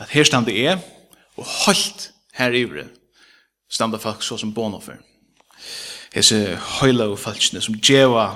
at 0.00 0.08
her 0.10 0.24
standa 0.24 0.52
er 0.52 0.80
og 1.36 1.44
holdt 1.44 2.10
her 2.34 2.52
ivre 2.56 2.86
standa 3.70 3.96
folk 3.96 4.22
så 4.22 4.36
som 4.36 4.54
bonoffer. 4.54 4.98
Hese 6.12 6.58
høyla 6.80 7.08
og 7.08 7.20
falskne 7.20 7.62
som 7.64 7.78
djeva 7.80 8.26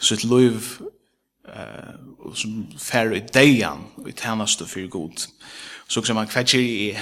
sitt 0.00 0.24
liv 0.24 0.60
eh, 1.48 1.96
og 2.22 2.36
som 2.38 2.62
færre 2.80 3.18
i 3.18 3.26
deian 3.34 3.84
og 4.00 4.08
i 4.08 4.16
tænast 4.16 4.62
og 4.62 4.70
fyrir 4.70 4.88
god. 4.88 5.26
Så 5.88 6.04
som 6.04 6.16
man 6.16 6.28
kvætjer 6.28 6.60
i. 6.60 6.96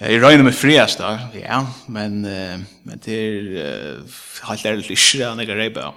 Jeg 0.00 0.22
røyner 0.22 0.44
med 0.46 0.52
friast 0.56 0.98
da, 0.98 1.18
ja, 1.34 1.58
men, 1.88 2.24
uh, 2.24 2.60
men 2.88 3.00
det 3.04 3.16
er 3.20 3.98
uh, 3.98 4.14
halvt 4.48 4.64
ærlig 4.64 4.90
ikke 4.90 5.18
det 5.18 5.26
han 5.26 5.40
ikke 5.40 5.58
reipa. 5.58 5.90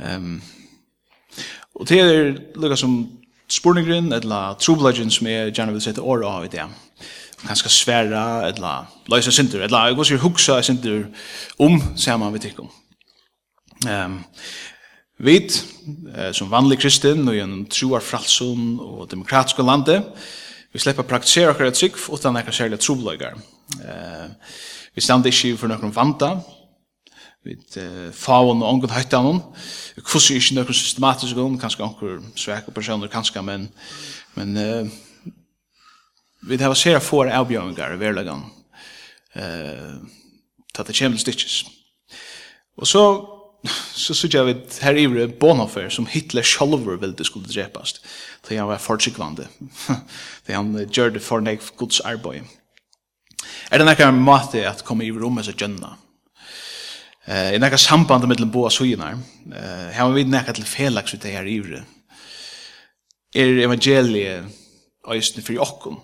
Ehm 0.00 0.40
og 1.76 1.88
det 1.88 2.00
er 2.00 2.36
lukka 2.56 2.76
som 2.80 2.94
spurningren, 3.52 4.12
etla 4.16 4.54
true 4.60 4.92
som 5.10 5.28
jeg 5.28 5.52
gjerne 5.52 5.74
vil 5.74 5.84
sette 5.84 6.00
året 6.00 6.24
av 6.24 6.44
i 6.46 6.52
det. 6.52 6.64
Kanskje 7.44 7.70
sværa, 7.70 8.48
etla 8.48 8.86
løysa 9.12 9.30
sindur, 9.30 9.62
etla 9.62 9.86
jeg 9.86 9.98
går 9.98 10.22
hugsa 10.22 10.62
sindur 10.62 11.04
om, 11.58 11.76
ser 11.96 12.16
man 12.16 12.32
vi 12.32 12.38
tikkum. 12.38 12.70
Um, 13.86 14.22
vi, 15.18 15.36
som 16.32 16.50
vanlig 16.50 16.78
kristin, 16.80 17.28
og 17.28 17.36
gjennom 17.36 17.66
troar 17.72 18.04
fralsun 18.04 18.80
og 18.80 19.10
demokratiska 19.10 19.62
lande, 19.62 20.00
vi 20.72 20.80
slipper 20.80 21.06
praktisera 21.08 21.52
akkurat 21.52 21.76
trygg, 21.76 21.96
utan 22.12 22.36
ekkert 22.36 22.54
særlig 22.54 22.80
trobløygar. 22.80 23.36
Ehm. 23.80 24.34
vi 24.94 25.00
standa 25.00 25.28
ikke 25.28 25.56
for 25.56 25.68
noen 25.68 25.92
vanta, 25.92 26.36
vid 27.46 27.78
eh, 27.80 28.10
faun 28.14 28.62
og 28.62 28.68
ongun 28.68 28.92
høytanon. 28.92 29.40
Kvossi 30.02 30.34
er 30.34 30.42
ikke 30.42 30.58
nøkken 30.58 30.76
systematisk 30.76 31.38
grunn, 31.38 31.58
kanskje 31.62 31.86
ongun 31.86 32.26
sveka 32.38 32.74
personer, 32.74 33.10
kanskje, 33.12 33.42
men, 33.46 33.68
men 34.36 34.58
eh, 34.60 34.92
vi 36.46 36.58
har 36.60 36.74
sera 36.78 37.00
for 37.02 37.30
avbjøringar 37.30 37.96
i 37.96 38.02
verlegan 38.02 38.44
eh, 39.38 39.96
tatt 40.74 40.90
det 40.90 40.98
kjemel 40.98 41.22
stitches. 41.22 41.64
Og 42.76 42.90
så 42.90 43.06
så 43.96 44.14
sykja 44.14 44.44
vi 44.46 44.54
her 44.84 44.98
ivre 45.00 45.26
Bonhoeffer 45.40 45.88
som 45.90 46.06
Hitler 46.06 46.44
sjolver 46.46 47.00
ville 47.00 47.24
skulle 47.26 47.48
drepast 47.50 48.02
til 48.46 48.60
han 48.60 48.68
var 48.68 48.78
fortsikvande 48.78 49.48
til 50.46 50.54
han 50.58 50.74
gjør 50.86 51.16
det 51.16 51.22
for 51.24 51.42
nek 51.42 51.64
gods 51.76 52.00
arbeid. 52.00 52.44
Er 53.70 53.78
det 53.78 53.86
nekka 53.88 54.10
måte 54.14 54.62
at 54.68 54.84
komme 54.86 55.06
i 55.06 55.10
rommet 55.10 55.48
seg 55.48 55.58
gjønna? 55.58 55.96
Eh, 57.26 57.54
i 57.54 57.58
nekka 57.58 57.78
samband 57.78 58.28
mellom 58.30 58.50
boa 58.54 58.70
suginar. 58.70 59.16
Eh, 59.50 59.88
hava 59.96 60.14
við 60.14 60.30
nekka 60.30 60.54
til 60.54 60.66
felags 60.68 61.14
við 61.14 61.24
þeir 61.26 61.48
her. 61.50 61.86
Er 63.34 63.64
evangeliet 63.64 64.46
øysten 65.10 65.42
fyrir 65.42 65.64
okkum 65.64 65.98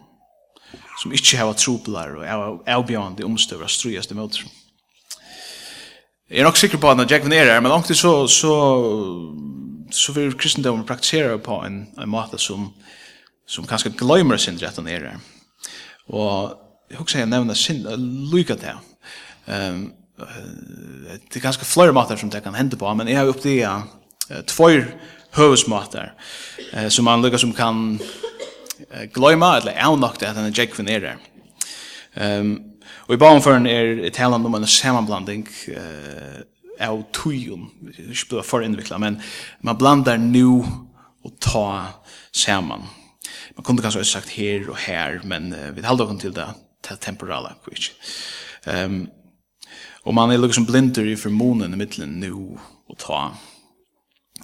som 0.99 1.15
ikkje 1.15 1.39
hava 1.39 1.55
troblar 1.55 2.17
og 2.19 2.67
avbjørande 2.69 3.25
omstøver 3.27 3.71
strøyast 3.71 4.11
i 4.13 4.19
møter. 4.19 4.45
Jeg 6.31 6.41
er 6.41 6.49
nok 6.49 6.59
sikker 6.59 6.81
på 6.81 6.91
at 6.91 6.99
når 6.99 7.11
Jack 7.11 7.25
van 7.25 7.33
er, 7.37 7.61
men 7.61 7.71
langt 7.71 7.91
så, 7.97 8.13
så, 8.27 8.53
så 9.91 10.13
vil 10.17 10.37
kristendommen 10.39 10.87
praktisere 10.89 11.39
på 11.39 11.59
en, 11.67 11.83
en 11.99 12.11
måte 12.11 12.39
som, 12.41 12.71
som 13.47 13.67
kanskje 13.69 13.95
gløymer 13.99 14.41
sin 14.41 14.59
rett 14.59 14.79
og 14.81 14.87
nere. 14.89 15.19
Og 16.09 16.55
jeg 16.91 16.99
husker 16.99 17.23
jeg 17.23 17.31
nevner 17.31 17.55
sin, 17.55 17.85
lykke 18.33 18.57
til. 18.59 18.81
Um, 19.47 19.91
det 20.23 21.37
er 21.37 21.45
ganske 21.45 21.67
flere 21.69 21.95
måter 21.95 22.17
som 22.21 22.31
det 22.31 22.43
kan 22.45 22.55
hende 22.55 22.79
på, 22.79 22.95
men 22.95 23.09
jeg 23.09 23.19
har 23.19 23.31
oppdaget 23.31 23.89
uh, 24.31 24.43
två 24.47 24.71
høvesmåter 25.37 26.13
uh, 26.75 26.89
som 26.89 27.09
man 27.09 27.23
lukkar 27.23 27.43
som 27.43 27.55
kan 27.57 27.99
uh, 27.99 29.05
gløyma, 29.15 29.57
eller 29.61 29.79
avnokta 29.79 30.31
at 30.31 30.39
han 30.39 30.51
er 30.51 30.57
Jack 30.57 30.79
Vinere. 30.79 31.17
Um, 32.15 32.73
og 33.09 33.15
i 33.15 33.21
bagenføren 33.21 33.67
er 33.67 34.11
talan 34.15 34.47
om 34.47 34.55
en 34.55 34.67
sammanblanding 34.69 35.47
uh, 35.75 36.43
av 36.83 37.03
tujun, 37.15 37.69
ikke 37.93 38.29
blir 38.31 38.47
for 38.47 38.65
innviklet, 38.65 39.01
men 39.01 39.21
man 39.63 39.79
blandar 39.79 40.21
nu 40.21 40.63
og 41.23 41.33
ta 41.41 41.67
saman. 42.35 42.89
Man 43.57 43.65
kunne 43.65 43.83
kanskje 43.85 44.03
også 44.03 44.19
sagt 44.19 44.37
her 44.37 44.69
og 44.71 44.79
her, 44.87 45.21
men 45.25 45.53
uh, 45.53 45.71
vi 45.77 45.85
halder 45.87 46.11
oss 46.11 46.23
til 46.23 46.35
det, 46.37 46.49
til 46.83 47.01
temporale, 47.01 47.55
kvitt. 47.65 47.93
Um, 48.67 49.07
Og 50.05 50.15
man 50.15 50.31
er 50.31 50.41
liksom 50.43 50.67
blinder 50.67 51.07
i 51.07 51.17
formonen 51.17 51.75
i 51.75 51.79
middelen 51.79 52.19
nu 52.21 52.59
og 52.91 52.99
ta. 52.99 53.23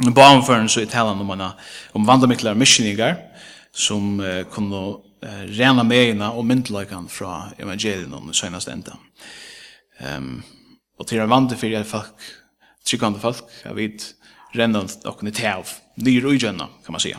Men 0.04 0.14
på 0.14 0.22
anføren 0.22 0.68
så 0.70 0.84
er 0.84 0.90
talen 0.90 1.18
om, 1.18 1.30
hana, 1.34 1.52
om 1.98 2.06
vandamiklar 2.06 2.54
missioningar 2.58 3.16
som 3.74 4.20
uh, 4.22 4.44
kunne 4.52 4.82
uh, 5.24 5.40
rena 5.58 5.82
meina 5.82 6.30
og 6.30 6.46
myndelagan 6.46 7.08
fra 7.10 7.48
evangelien 7.58 8.14
om 8.14 8.30
det 8.30 8.38
seneste 8.38 8.72
enda. 8.72 8.94
Um, 9.98 10.44
og 10.98 11.06
til 11.06 11.18
er 11.18 11.30
vande 11.30 11.58
fyrir 11.58 11.86
folk, 11.86 12.22
tryggande 12.86 13.22
folk, 13.22 13.50
jeg 13.64 13.74
vet, 13.76 14.06
renna 14.54 14.84
okken 15.10 15.26
ni 15.26 15.34
tev, 15.34 15.66
nyr 15.98 16.30
og 16.30 16.38
kan 16.84 16.94
man 16.94 17.02
sija, 17.02 17.18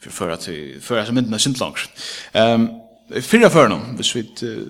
for 0.00 0.10
for 0.10 0.32
at 0.32 0.48
for 0.80 0.96
at 0.96 1.12
myndene 1.12 1.36
er 1.36 1.44
sint 1.44 1.60
langt. 1.60 1.90
Um, 2.34 2.70
Fyra 3.20 3.50
för 3.50 3.62
honom, 3.62 3.96
hvis 3.96 4.16
vi, 4.16 4.22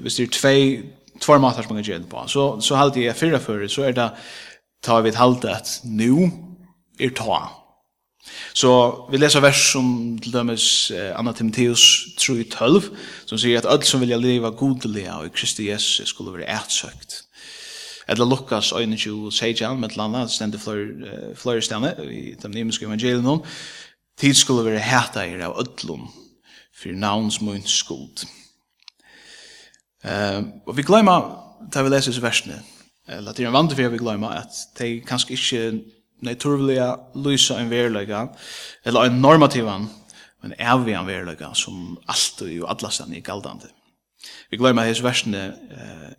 hvis 0.03 0.17
det 0.17 0.23
är 0.23 0.27
två 0.27 0.89
två 1.23 1.39
matar 1.39 1.63
som 1.63 1.75
man 1.75 1.85
kan 1.85 1.93
göra 1.93 2.03
på. 2.03 2.29
Så, 2.29 2.61
så 2.61 2.75
halde 2.75 3.01
jag 3.01 3.17
fyra 3.17 3.39
förr 3.39 3.69
så 3.69 3.83
är 3.83 3.93
det 3.93 4.11
tar 4.83 5.03
vi 5.03 5.09
ett 5.09 5.17
halde 5.17 5.57
att 5.57 5.81
nu 5.85 6.31
är 6.99 7.09
ta. 7.11 7.51
Så 8.53 9.09
vi 9.11 9.19
läser 9.19 9.41
vers 9.41 9.73
som 9.73 10.19
till 10.23 10.31
dömes 10.31 10.91
eh, 10.91 11.19
Anna 11.19 11.33
Timoteus 11.33 12.07
3.12 12.19 12.83
som 13.25 13.39
säger 13.39 13.59
att 13.59 13.65
öll 13.65 13.83
som 13.83 14.01
vilja 14.01 14.17
leva 14.17 14.51
godliga 14.51 15.19
och 15.19 15.27
i 15.27 15.31
Kristi 15.31 15.65
Jesus 15.65 16.09
skulle 16.09 16.31
vara 16.31 16.45
ätsökt. 16.45 17.25
Eller 18.07 18.25
Lukas 18.27 18.73
21 18.97 19.33
säger 19.33 19.67
han 19.67 19.81
med 19.81 19.91
ett 19.91 19.97
landa, 19.97 20.19
det 20.19 20.29
ständer 20.29 21.35
flera 21.35 21.61
ständer 21.61 22.11
i 22.11 22.37
de 22.43 22.51
nimiska 22.51 22.85
evangelien 22.85 23.27
om. 23.27 23.43
Tid 24.21 24.37
skulle 24.37 24.63
vara 24.63 24.79
häta 24.79 25.27
er 25.27 25.39
av 25.39 25.59
öllum 25.59 26.09
för 26.75 26.93
navns 26.93 27.41
mun 27.41 27.63
skuld. 27.63 28.21
Eh, 30.05 30.43
og 30.67 30.77
vi 30.77 30.83
glömmer 30.83 31.31
ta 31.73 31.83
vi 31.83 31.91
läser 31.91 32.21
versene. 32.21 32.63
Eller 33.09 33.33
det 33.33 33.45
er 33.45 33.51
en 33.51 33.55
vant 33.55 33.77
vi 33.79 33.99
glömmer 33.99 34.29
at 34.43 34.55
de 34.79 35.01
kanskje 35.07 35.33
ikke 35.37 35.83
naturliga 36.23 36.97
lysa 37.15 37.59
en 37.59 37.71
verlega, 37.71 38.27
eller 38.85 39.05
en 39.05 39.21
normativan, 39.21 39.89
men 40.43 40.55
evigan 40.59 41.07
verlega 41.07 41.55
som 41.55 41.99
alt 42.09 42.43
og 42.43 42.71
allastan 42.71 43.15
er 43.15 43.21
galdande. 43.21 43.69
Vi 44.51 44.57
glömmer 44.57 44.83
at 44.83 44.89
hese 44.89 45.03
versene 45.03 45.55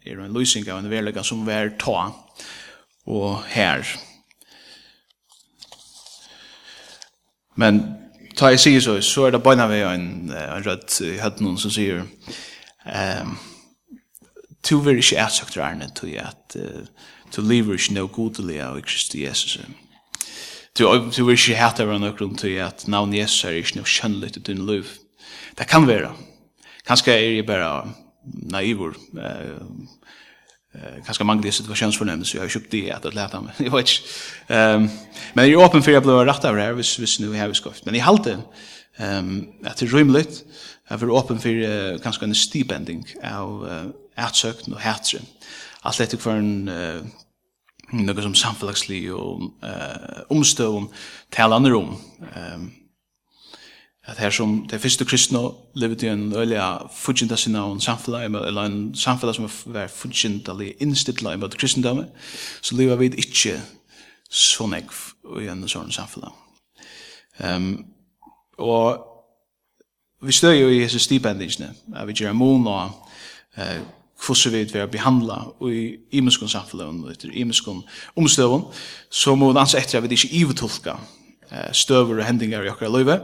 er 0.05 0.19
en 0.19 0.33
lysing 0.33 0.67
av 0.67 0.79
en 0.79 0.89
verlega 0.91 1.23
som 1.23 1.45
var 1.47 1.71
ta 1.79 2.11
og 3.05 3.43
her. 3.47 3.87
Men 7.55 7.81
ta 8.35 8.49
jeg 8.51 8.59
sier 8.59 8.81
så, 8.81 8.97
så 9.01 9.27
er 9.27 9.35
det 9.35 9.43
beina 9.43 9.67
vi 9.67 9.81
en, 9.85 10.31
en 10.33 10.65
rødt 10.65 10.99
i 11.05 11.17
høttenen 11.21 11.57
som 11.57 11.71
sier, 11.71 12.03
ehm, 12.85 13.29
um, 13.29 13.52
to 14.63 14.77
vil 14.77 14.97
ikke 14.97 15.19
ætsøkt 15.19 15.57
rærne 15.57 15.89
til 15.95 16.17
at 16.21 16.57
to 17.31 17.41
lever 17.41 17.73
ikke 17.73 17.95
noe 17.97 18.11
godelig 18.13 18.59
av 18.61 18.81
Kristi 18.81 19.23
Jesus. 19.25 19.57
To 20.75 20.91
vil 21.25 21.35
ikke 21.35 21.57
hætte 21.57 21.85
av 21.85 21.99
noe 21.99 22.13
grunn 22.17 22.37
til 22.37 22.59
at 22.63 22.85
navn 22.87 23.13
Jesus 23.13 23.43
er 23.45 23.57
ikke 23.59 23.79
noe 23.79 23.89
kjønnelig 23.89 24.33
til 24.33 24.45
din 24.51 24.65
liv. 24.65 24.87
Det 25.57 25.67
kan 25.69 25.87
være. 25.87 26.13
Kanskje 26.87 27.13
er 27.13 27.19
jeg 27.37 27.45
bare 27.45 27.93
naivor. 28.25 28.95
Kanskje 31.05 31.25
mange 31.25 31.47
av 31.47 31.51
situasjonsfornemmelse. 31.51 32.37
jag 32.37 32.43
har 32.43 32.49
kjøpt 32.49 32.71
det 32.71 32.91
att 32.91 33.13
lära 33.13 33.41
mig 33.41 33.53
jag 33.59 33.71
vet 33.71 34.01
ehm 34.47 34.89
Men 35.33 35.45
jeg 35.45 35.53
er 35.53 35.65
öppen 35.65 35.83
for 35.83 35.97
att 35.97 36.03
ble 36.03 36.25
rett 36.25 36.45
av 36.45 36.55
vis 36.55 36.99
vis 36.99 37.17
hvis, 37.17 37.31
vi 37.31 37.37
har 37.37 37.47
vi 37.47 37.53
skoft. 37.53 37.85
Men 37.85 37.95
i 37.95 37.99
halte 37.99 38.41
ehm 38.97 39.47
att 39.63 39.77
det 39.77 39.93
rymligt 39.93 39.93
rymelig. 39.93 40.25
Jeg 40.89 41.17
öppen 41.17 41.39
för 41.39 41.63
for 41.63 41.93
uh, 41.93 41.99
kanskje 41.99 42.25
en 42.25 42.35
stipending 42.35 43.05
av 43.23 43.63
uh, 43.63 43.91
ætsøkten 44.17 44.73
og 44.73 44.81
hætre. 44.81 45.19
Alt 45.83 46.01
etter 46.01 46.17
hver 46.17 46.39
en 46.39 46.69
uh, 46.69 47.03
noe 47.93 48.23
som 48.25 48.35
samfunnslig 48.35 49.03
og 49.13 49.49
uh, 49.63 50.23
omstøvn 50.33 50.87
taler 51.31 51.55
andre 51.55 51.75
om. 51.75 51.97
Um, 52.21 52.71
at 54.03 54.17
her 54.17 54.29
som 54.29 54.67
det 54.67 54.81
første 54.81 55.05
kristne 55.05 55.39
levde 55.75 56.05
i 56.05 56.09
en 56.09 56.33
øyelig 56.35 56.59
fudgjenta 56.91 57.35
sin 57.35 57.55
av 57.55 57.71
en 57.71 57.81
samfunn, 57.81 58.35
eller 58.35 58.61
en 58.61 58.95
samfunn 58.95 59.33
som 59.33 59.49
var 59.65 59.87
fudgjenta 59.87 60.51
eller 60.51 60.73
innstittla 60.79 61.33
i 61.33 61.39
møte 61.39 61.57
kristendommet, 61.57 62.09
så 62.61 62.75
lever 62.75 62.95
vi 62.95 63.13
ikke 63.17 63.61
så 64.29 64.67
nekv 64.67 64.99
i 65.39 65.47
en 65.47 65.63
sånn 65.69 65.91
samfunn. 65.91 66.27
Um, 67.39 67.85
og 68.57 68.99
vi 70.21 70.35
støy 70.35 70.57
jo 70.59 70.69
i 70.69 70.83
hese 70.83 70.99
stipendingsne, 70.99 71.71
at 71.95 72.07
vi 72.07 72.17
gjør 72.19 72.35
mån 72.35 72.67
og 72.67 73.07
uh, 73.57 73.79
hvordan 74.25 74.53
vi 74.53 74.63
vil 74.63 74.87
behandla 74.91 75.39
i 75.69 75.81
imenskon 76.19 76.49
samfunn 76.49 77.03
og 77.03 77.11
etter 77.11 77.33
imenskon 77.33 77.83
omstøvun, 78.15 78.65
så 79.11 79.35
må 79.35 79.51
vi 79.51 79.59
anse 79.59 79.77
etter 79.77 79.99
at 79.99 80.07
vi 80.07 80.15
ikke 80.15 80.33
ivetolka 80.41 80.95
støver 81.71 82.21
og 82.21 82.25
hendingar 82.25 82.63
i 82.65 82.71
okra 82.71 82.89
løyve, 82.89 83.19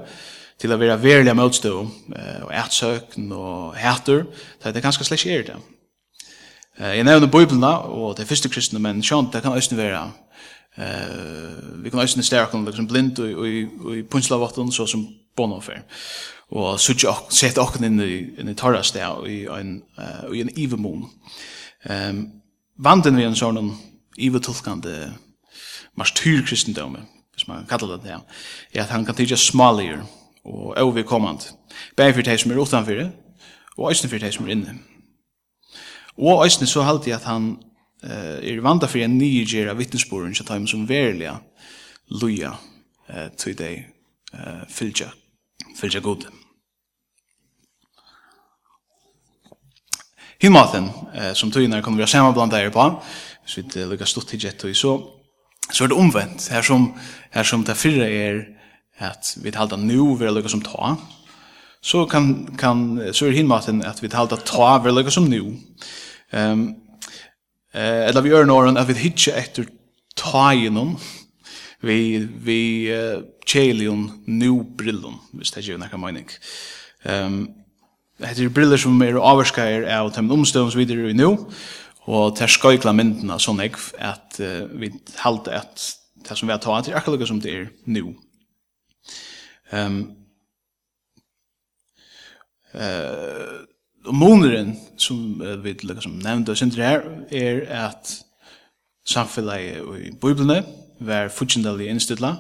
til 0.60 0.74
å 0.76 0.78
være 0.78 1.00
verilige 1.02 1.34
møtstøv, 1.40 1.78
og 1.80 2.50
ætsøkn 2.52 3.32
og 3.32 3.78
hæter, 3.80 4.26
så 4.60 4.72
det 4.72 4.82
er 4.82 4.86
ganske 4.86 5.08
slik 5.08 5.26
er 5.26 5.46
det. 5.48 5.60
Jeg 6.80 7.04
nevner 7.08 7.32
Bibelen, 7.32 7.64
og 7.64 8.18
det 8.18 8.24
er 8.24 8.30
første 8.30 8.52
kristne, 8.52 8.80
men 8.84 9.00
sånn, 9.04 9.32
det 9.34 9.42
kan 9.44 9.56
også 9.56 9.80
være 9.80 10.10
Uh, 10.80 11.84
vi 11.84 11.90
kan 11.90 12.00
også 12.00 12.22
stærke 12.24 12.52
kan 12.52 12.66
liksom 12.66 12.88
blind 12.88 13.20
og, 13.20 13.30
og, 13.30 13.48
og, 13.80 13.88
og 13.90 14.06
punnsla 14.12 14.38
vatten, 14.40 14.72
så 14.72 14.86
som 14.88 15.02
bonofer 15.36 15.82
og 16.50 16.80
sutja 16.82 17.12
ok, 17.14 17.30
sett 17.34 17.60
okken 17.62 17.86
inn 17.86 18.02
i, 18.02 18.16
inn 18.42 18.50
i 18.50 18.58
torra 18.58 18.82
sted 18.86 19.28
i 19.30 19.44
en, 19.54 19.76
uh, 20.00 20.26
i 20.34 20.42
en 20.42 20.52
ivemon. 20.58 21.06
Um, 21.86 22.24
vanden 22.82 23.20
vi 23.20 23.28
en 23.28 23.38
sånn 23.38 23.74
ivetulkande 24.20 25.12
martyrkristendom, 26.00 26.98
hvis 27.36 27.48
man 27.48 27.68
kallar 27.70 27.98
det 27.98 28.10
det, 28.10 28.18
er 28.74 28.84
at 28.84 28.94
han 28.94 29.06
kan 29.06 29.18
tidja 29.18 29.38
smaligere 29.38 30.08
og 30.44 30.72
over 30.72 30.82
overkommand, 30.82 31.52
bare 31.98 32.16
for 32.16 32.26
de 32.26 32.38
som 32.40 32.52
er 32.52 32.62
utanfyrir, 32.62 33.12
og 33.78 33.92
eisne 33.92 34.10
for 34.10 34.22
de 34.24 34.32
som 34.34 34.48
er 34.48 34.56
inne. 34.56 34.78
Og 36.18 36.44
eisne 36.44 36.68
så 36.68 36.84
halte 36.88 37.12
jeg 37.12 37.20
at 37.20 37.30
han 37.30 37.52
uh, 38.04 38.40
er 38.42 38.66
vanda 38.66 38.90
for 38.90 39.04
en 39.06 39.20
nygjera 39.22 39.78
vittnesboren, 39.78 40.34
så 40.36 40.48
tar 40.48 40.58
han 40.58 40.68
som 40.68 40.90
verilega 40.90 41.38
luja 42.10 42.56
uh, 42.58 43.28
til 43.38 43.58
de 43.60 43.74
uh, 44.34 44.66
fylgjøk 44.66 45.29
fylgja 45.80 46.04
god. 46.04 46.28
Himmaten, 50.39 50.92
eh, 51.13 51.34
som 51.34 51.52
tøyner 51.52 51.82
kommer 51.84 52.00
vi 52.00 52.06
ha 52.08 52.12
samme 52.12 52.34
blant 52.36 52.54
deg 52.54 52.72
på, 52.72 52.86
hvis 53.44 53.58
vi 53.58 53.63
ikke 53.65 53.88
lukker 53.92 54.08
stått 54.08 54.30
til 54.32 54.46
jett 54.46 54.63
og 54.63 54.76
så, 54.76 54.94
så 55.70 55.84
er 55.84 55.92
det 55.92 55.98
omvendt. 56.00 56.48
Her 56.54 56.63
som, 56.63 56.94
her 57.34 57.44
som 57.44 57.65
det 57.68 57.76
fyrre 57.78 58.08
er 58.08 58.44
at 59.00 59.34
vi 59.44 59.52
talte 59.52 59.78
nu 59.80 60.15
vi 60.20 60.28
er 60.28 60.32
lukket 60.36 60.54
som 60.54 60.63
ta, 60.63 60.96
så, 61.82 62.06
kan, 62.06 62.56
kan, 62.60 63.00
så 63.15 63.28
er 63.28 63.36
hinmaten 63.36 63.84
at 63.88 64.02
vi 64.04 64.12
talte 64.12 64.39
ta 64.48 64.78
vi 64.80 64.92
er 64.92 64.96
lukket 64.96 65.15
som 65.15 65.28
nu. 65.28 65.58
Um, 66.32 66.63
eh, 67.74 68.08
eller 68.08 68.24
vi 68.24 68.32
gjør 68.32 68.48
noen 68.48 68.80
at 68.80 68.88
vi 68.88 68.96
hitje 69.00 69.36
etter 69.36 69.68
ta 70.20 70.52
gjennom, 70.56 70.98
vi 71.82 72.20
vi 72.20 72.62
uh, 72.92 73.22
chelion 73.48 74.10
new 74.28 74.63
brillon 74.63 75.20
hvis 75.34 75.54
det 75.56 75.65
gjør 75.68 75.82
noe 75.84 76.02
mening. 76.02 76.30
Ehm 77.06 77.39
um, 77.39 77.48
Det 78.20 78.44
er 78.44 78.50
briller 78.52 78.76
som 78.76 79.00
er 79.02 79.15
avvarskair 79.15 79.86
av 79.88 80.10
de 80.12 80.22
omstøvn 80.36 80.72
som 80.72 80.80
vi 80.80 80.84
er 80.92 81.06
i 81.08 81.13
nå, 81.15 81.30
og 82.04 82.34
det 82.36 82.44
er 82.44 82.52
skøykla 82.52 82.92
myndene 82.92 83.38
sånn 83.39 83.62
jeg, 83.63 83.78
at 83.96 84.36
uh, 84.44 84.68
vi 84.76 84.89
halte 85.22 85.54
at 85.56 85.86
det 86.28 86.36
som 86.36 86.50
vi 86.50 86.52
har 86.52 86.60
tatt 86.60 86.89
er 86.89 86.98
akkurat 87.00 87.24
som 87.28 87.39
det 87.39 87.54
er 87.54 87.70
nå. 87.88 88.12
Um, 89.72 90.02
uh, 92.76 93.63
og 94.04 94.15
måneren 94.20 94.76
som 94.98 95.39
uh, 95.39 95.56
vi 95.63 95.78
liksom, 95.80 96.20
nevnte 96.20 96.52
og 96.52 96.60
synder 96.60 96.84
her, 96.84 97.08
er 97.32 97.63
at 97.86 98.18
samfunnet 99.08 99.80
i 100.04 100.12
Bibelene, 100.12 100.63
var 101.00 101.32
futsindelig 101.34 101.90
innstidla 101.90 102.36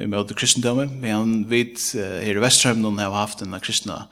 i 0.00 0.06
det 0.08 0.36
kristendomme, 0.36 0.86
men 0.88 1.42
vi 1.50 1.66
her 1.92 2.36
i 2.36 2.40
Vesterheimen 2.40 2.98
har 2.98 3.12
haft 3.12 3.42
en 3.42 3.58
kristna 3.60 4.06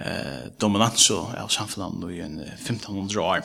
eh, 0.00 0.48
dominans 0.60 1.10
av 1.10 1.50
samfunnet 1.52 2.14
i 2.14 2.20
en 2.24 2.38
1500 2.40 3.20
år. 3.20 3.44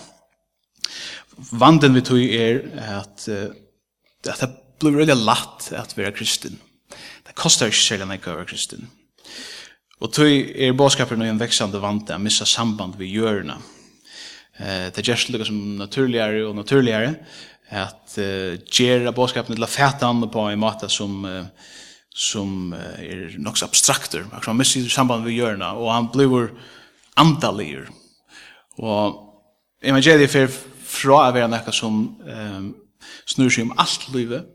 Vanden 1.51 1.95
vi 1.97 2.05
tog 2.05 2.23
er 2.23 2.61
at, 3.01 3.27
at 3.27 4.43
det 4.43 4.51
blir 4.79 5.01
veldig 5.03 5.19
latt 5.25 5.71
at 5.75 5.95
være 5.97 6.15
kristen. 6.15 6.59
Det 7.27 7.35
kostar 7.35 7.71
ikke 7.71 7.83
særlig 7.83 8.09
nek 8.13 8.27
å 8.27 8.37
være 8.37 8.51
kristen. 8.53 8.87
Og 10.03 10.11
tog 10.11 10.27
er 10.27 10.75
bådskapen 10.75 11.23
en 11.23 11.39
veksande 11.39 11.79
vant 11.83 12.11
å 12.11 12.19
missa 12.21 12.47
samband 12.47 12.95
vi 12.99 13.11
gjørna. 13.11 13.59
Eh, 14.59 14.87
det 14.93 15.03
gjør 15.07 15.19
slik 15.19 15.45
som 15.47 15.59
naturligare 15.79 16.43
og 16.47 16.55
naturligare, 16.57 17.15
at 17.73 18.17
uh, 18.21 18.53
gjøre 18.69 19.13
bådskapen 19.15 19.55
til 19.55 19.65
å 19.65 19.69
fæte 19.69 20.07
andre 20.07 20.29
på 20.31 20.45
en 20.49 20.61
måte 20.61 20.89
som, 20.91 21.23
uh, 21.25 21.71
som 22.13 22.73
uh, 22.75 22.99
er 23.01 23.33
nok 23.41 23.57
så 23.57 23.67
abstrakter. 23.69 24.27
Han 24.45 24.59
mister 24.59 24.85
samband 24.91 25.25
med 25.25 25.35
hjørnet, 25.35 25.79
og 25.79 25.91
han 25.93 26.09
blir 26.13 26.51
andalier. 27.19 27.89
Og 28.77 29.19
evangeliet 29.83 30.31
fer 30.31 30.51
fra 30.93 31.23
å 31.27 31.33
være 31.33 31.49
noe 31.51 31.73
som 31.75 32.03
um, 32.21 32.69
snur 33.29 33.51
seg 33.53 33.67
om 33.67 33.75
alt 33.81 34.07
livet, 34.13 34.45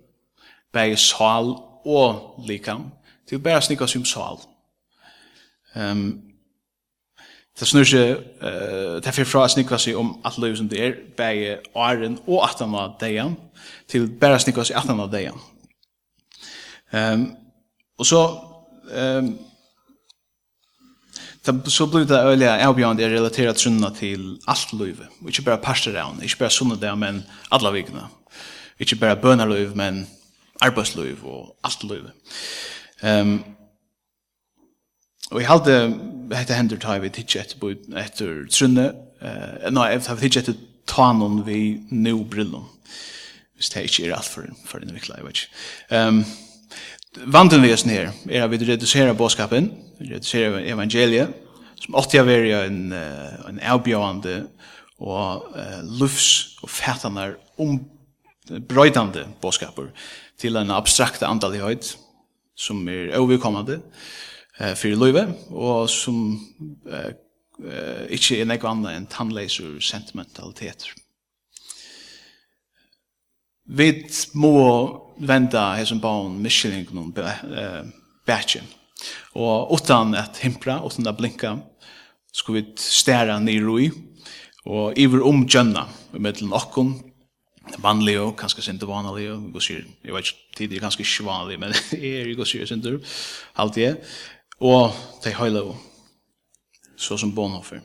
bare 0.75 0.99
sal 1.01 1.55
og 1.89 2.47
likam, 2.47 2.91
til 3.29 3.43
bare 3.43 3.63
snikker 3.65 3.91
seg 3.91 4.03
om 4.03 4.09
sal. 4.09 4.43
Um, 5.75 6.28
Det 7.59 7.67
snur 7.67 7.87
seg, 7.89 8.21
uh, 8.43 8.99
det 9.03 9.11
er 9.11 9.27
fra 9.27 9.49
snikva 9.51 9.81
seg 9.83 9.99
om 9.99 10.13
alt 10.27 10.39
løy 10.39 10.55
som 10.59 10.69
det 10.71 10.83
er, 10.85 10.97
bæge 11.19 11.59
åren 11.75 12.19
og 12.27 12.45
18 12.47 12.77
av 12.79 12.95
deian, 13.01 13.35
til 13.91 14.07
bare 14.21 14.39
snikva 14.39 14.67
seg 14.69 14.79
18 14.79 15.03
av 15.03 15.11
deian. 15.11 15.41
Um, 16.95 17.25
og 17.99 18.07
så, 18.07 18.23
um, 18.95 19.33
det, 21.47 21.57
så 21.73 21.89
blir 21.91 22.07
det 22.07 22.23
øyelig 22.31 22.49
avbjørende 22.49 23.05
er 23.05 23.17
relateret 23.17 23.61
sunna 23.61 23.91
til 23.97 24.39
alt 24.47 24.73
løyve, 24.73 25.11
og 25.21 25.33
ikke 25.33 25.49
bare 25.51 25.63
parsteraun, 25.65 26.23
ikke 26.23 26.45
bare 26.45 26.55
sunna 26.55 26.79
det, 26.79 26.95
men 26.99 27.25
alle 27.51 27.75
vikene. 27.75 28.07
Ikke 28.79 28.97
bare 29.03 29.19
bønarløyve, 29.19 29.75
men 29.75 30.05
arbeidsløyve 30.63 31.27
og 31.27 31.57
alt 31.65 31.85
løyve. 31.85 32.15
Um, 33.03 33.41
Og 35.31 35.43
jeg 35.43 35.49
halte 35.51 35.77
hette 36.33 36.57
hender 36.57 36.81
ta 36.81 36.97
vi 37.01 37.11
tidsje 37.13 37.45
etter, 37.45 37.77
etter 38.01 38.35
trunne, 38.53 38.89
uh, 39.21 39.69
nei, 39.73 39.87
jeg 39.95 40.05
tar 40.05 40.19
vi 40.19 40.27
tidsje 40.27 40.43
etter 40.45 40.59
tanon 40.89 41.43
vi 41.47 41.61
nu 41.93 42.23
brillon. 42.29 42.67
Hvis 43.59 43.73
det 43.75 43.89
ikke 43.89 44.07
er 44.07 44.15
alt 44.17 44.29
for, 44.29 44.49
for 44.69 44.81
den 44.81 44.95
vikla, 44.95 45.19
jeg 45.19 45.27
vet 45.27 45.43
ikke. 45.43 45.99
Um, 45.99 46.23
vanden 47.35 47.65
vi 47.65 47.73
er 47.73 47.81
sånn 47.81 47.95
her, 47.95 48.13
er 48.31 48.47
at 48.47 48.53
vi 48.53 48.61
reduserer 48.63 49.17
båskapen, 49.19 49.73
reduserer 50.01 50.63
evangeliet, 50.71 51.35
som 51.79 51.97
åtti 51.99 52.21
av 52.21 52.31
er 52.31 52.49
en, 52.65 52.81
en 52.93 53.61
avbjøande 53.73 54.39
og 54.99 55.51
uh, 55.55 55.81
lufs 56.01 56.59
og 56.63 56.73
fætanar 56.73 57.37
ombrøydande 57.61 59.27
båskaper 59.43 59.93
til 60.39 60.57
en 60.59 60.73
abstrakt 60.75 61.23
andalighet 61.27 61.93
som 62.59 62.81
er 62.91 63.13
overkommande, 63.19 63.81
eh 64.59 64.75
för 64.75 64.89
Löve 64.89 65.33
och 65.49 65.91
som 65.91 66.41
eh 66.91 67.13
eh 67.73 68.13
inte 68.13 68.35
är 68.41 68.45
något 68.45 68.65
annat 68.65 68.93
än 68.93 69.07
tandläser 69.07 69.81
sentimentaliteter. 69.81 70.91
Vi 73.69 74.09
må 74.33 75.15
vända 75.19 75.87
som 75.87 75.99
barn 76.01 76.43
Michelin 76.43 76.87
någon 76.91 77.13
eh 77.17 77.85
batchen. 78.27 78.65
Och 79.33 79.75
utan 79.75 80.15
att 80.15 80.39
himpra 80.39 80.77
utan 80.77 80.91
sånna 80.91 81.13
blinka 81.13 81.59
skulle 82.33 82.61
vi 82.61 82.73
stära 82.77 83.39
ner 83.39 83.81
i 83.81 83.91
och 84.65 84.99
iver 84.99 85.23
om 85.23 85.47
jönna 85.49 85.89
med 86.11 86.43
okkon 86.53 87.09
vanlig 87.83 88.17
og 88.21 88.35
kanskje 88.39 88.65
sinte 88.65 88.89
vanlig 88.89 89.29
og 89.33 89.51
går 89.53 89.65
sier, 89.65 89.85
jeg 90.05 90.15
vet 90.15 90.31
ikke, 90.31 90.45
tid 90.57 90.73
er 90.73 90.83
kanskje 90.85 91.05
ikke 91.05 91.27
vanlig, 91.29 91.59
men 91.61 91.75
er 91.99 92.31
jo 92.31 92.39
går 92.41 92.49
sier 92.49 92.69
sinte, 92.69 92.95
alltid 93.59 93.89
er 93.91 93.97
og 94.61 94.95
de 95.25 95.35
høyleve, 95.35 95.77
så 96.97 97.17
som 97.19 97.35
bonhoffer. 97.35 97.81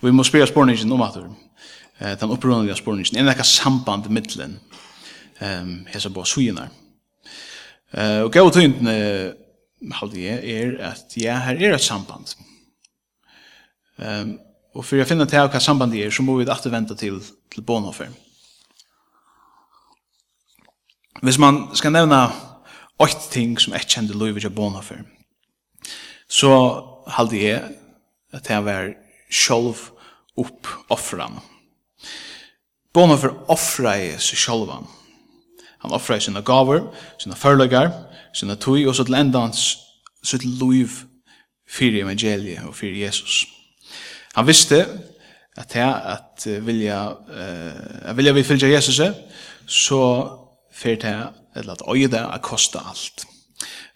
Og 0.00 0.08
vi 0.08 0.12
må 0.14 0.24
spyrja 0.24 0.46
spårningen 0.46 0.92
om 0.92 1.02
at 1.02 1.18
eh, 1.18 2.14
den 2.20 2.30
opprunnelige 2.30 2.76
spårningen, 2.78 3.16
er 3.16 3.24
det 3.24 3.32
nekka 3.32 3.46
samband 3.48 4.06
i 4.06 4.14
middelen, 4.14 4.58
um, 5.40 5.86
hesa 5.90 6.10
på 6.12 6.24
suyinar. 6.24 6.70
Uh, 7.94 8.26
og 8.26 8.32
gav 8.34 8.50
tøyndene, 8.50 9.34
halde 9.94 10.22
jeg, 10.22 10.50
er 10.50 10.78
at 10.90 11.14
ja, 11.16 11.38
her 11.46 11.60
er 11.60 11.74
et 11.74 11.84
samband. 11.84 12.34
Um, 13.98 14.38
og 14.74 14.82
for 14.82 14.98
å 14.98 15.06
finne 15.06 15.26
til 15.30 15.46
hva 15.46 15.60
sambandet 15.62 16.02
er, 16.02 16.10
så 16.10 16.24
må 16.26 16.34
vi 16.38 16.46
alltid 16.50 16.72
vente 16.74 16.96
til, 16.98 17.20
til 17.52 17.62
Bonhoeffer. 17.62 18.10
Hvis 21.22 21.38
man 21.38 21.68
skal 21.78 21.94
nevna 21.94 22.26
åtte 22.98 23.30
ting 23.30 23.54
som 23.62 23.76
er 23.76 23.86
kjent 23.86 24.10
i 24.10 24.18
Louis 24.18 24.48
Bonhoeffer, 24.50 25.04
så 26.28 26.52
halde 27.16 27.40
jeg 27.40 27.62
at 28.34 28.50
jeg 28.50 28.64
var 28.66 28.92
sjolv 29.30 29.90
opp 30.40 30.68
offran. 30.90 31.38
Båna 32.94 33.16
for 33.18 33.44
offra 33.50 33.96
i 33.98 34.12
seg 34.22 34.38
sjolvan. 34.38 34.86
Han 35.84 35.94
offra 35.94 36.16
i 36.18 36.22
sina 36.24 36.42
gaver, 36.46 36.86
sina 37.20 37.36
førlegar, 37.36 37.90
sina 38.34 38.56
tui, 38.56 38.84
og 38.86 38.94
så 38.96 39.04
til 39.06 39.18
enda 39.18 39.44
hans 39.44 39.64
sitt 40.24 40.46
loiv 40.60 41.02
fyrir 41.68 42.04
evangeliet 42.04 42.64
og 42.64 42.76
fyrir 42.78 43.02
Jesus. 43.04 43.44
Han 44.34 44.46
visste 44.48 44.80
at 45.58 45.74
det 45.74 45.84
at 45.84 46.46
vilja, 46.66 47.00
uh, 47.14 48.16
vilja 48.16 48.32
vi 48.34 48.46
fylgja 48.46 48.72
Jesus, 48.72 49.00
så 49.66 50.00
fyrir 50.74 50.98
det, 51.02 51.18
eller 51.56 51.76
at 51.78 52.10
det 52.10 52.24
at 52.24 52.42
kosta 52.42 52.82
alt. 52.90 53.26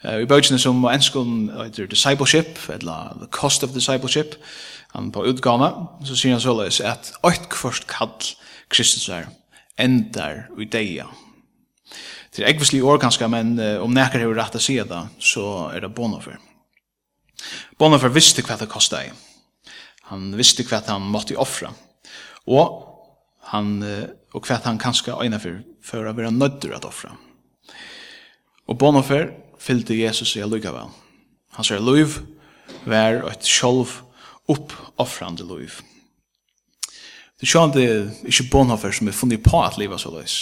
Uh, 0.05 0.21
I 0.23 0.29
bøkene 0.31 0.59
som 0.63 0.85
enskålen 0.87 1.49
heter 1.51 1.89
Discipleship, 1.91 2.59
eller 2.73 3.17
The 3.19 3.31
Cost 3.35 3.65
of 3.67 3.75
Discipleship, 3.75 4.37
han 4.95 5.13
på 5.13 5.27
utgave, 5.29 5.71
så 6.07 6.17
sier 6.17 6.37
han 6.37 6.43
såleis 6.43 6.81
at 6.81 7.13
«Oit 7.27 7.49
kvart 7.53 7.87
kall 7.91 8.15
Kristus 8.71 9.09
er 9.13 9.29
endar 9.79 10.47
i 10.59 10.69
deia». 10.69 11.09
Det 12.35 12.45
er 12.45 12.53
ekvislig 12.53 12.85
år 12.85 13.01
ganske, 13.03 13.27
men 13.33 13.57
uh, 13.59 13.83
om 13.83 13.95
nekker 13.95 14.23
har 14.23 14.37
rett 14.39 14.59
å 14.59 14.63
si 14.63 14.77
det, 14.79 15.01
så 15.19 15.71
er 15.73 15.83
det 15.83 15.95
Bonhoeffer. 15.97 16.39
Bonhoeffer 17.79 18.13
visste 18.15 18.45
hva 18.47 18.59
det 18.61 18.71
kostet 18.71 19.09
i. 19.09 19.73
Han 20.13 20.31
visste 20.39 20.63
hva 20.69 20.79
han 20.87 21.11
måtte 21.11 21.37
offra. 21.41 21.73
Og 22.47 22.85
han 23.51 23.75
uh, 23.83 24.07
og 24.37 24.47
hva 24.47 24.61
han 24.65 24.81
kanskje 24.81 25.17
øyne 25.17 25.41
for, 25.41 25.63
for 25.83 26.07
å 26.07 26.15
være 26.15 26.33
nødder 26.35 26.77
å 26.77 26.81
offra. 26.89 27.15
Og 28.69 28.77
Bonhoeffer 28.79 29.31
fyllte 29.61 29.97
Jesus 29.97 30.37
i 30.37 30.43
allugavel. 30.43 30.91
Hans 31.57 31.71
er 31.71 31.83
liv 31.83 32.19
var 32.87 33.25
et 33.31 33.47
sjolv 33.47 34.01
oppoffrande 34.49 35.45
liv. 35.47 35.81
Det 37.39 37.47
er 37.47 37.53
sjående 37.53 37.83
ikke 38.27 38.49
Bonhoeffer 38.51 38.95
som 38.95 39.09
er 39.09 39.17
funnet 39.17 39.43
på 39.45 39.61
at 39.63 39.79
livet 39.79 40.01
så 40.01 40.11
løs. 40.11 40.39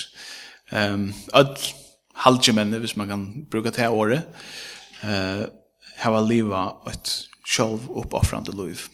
Um, 0.72 1.12
Ødl 1.36 1.72
halvgjemenne, 2.16 2.78
hvis 2.78 2.96
man 2.96 3.08
kan 3.08 3.46
bruke 3.50 3.70
det 3.70 3.88
året, 3.88 4.22
uh, 5.04 5.44
hava 5.96 6.22
livet 6.24 6.88
et 6.90 7.12
sjolv 7.46 7.90
oppoffrande 7.90 8.54
liv. 8.56 8.88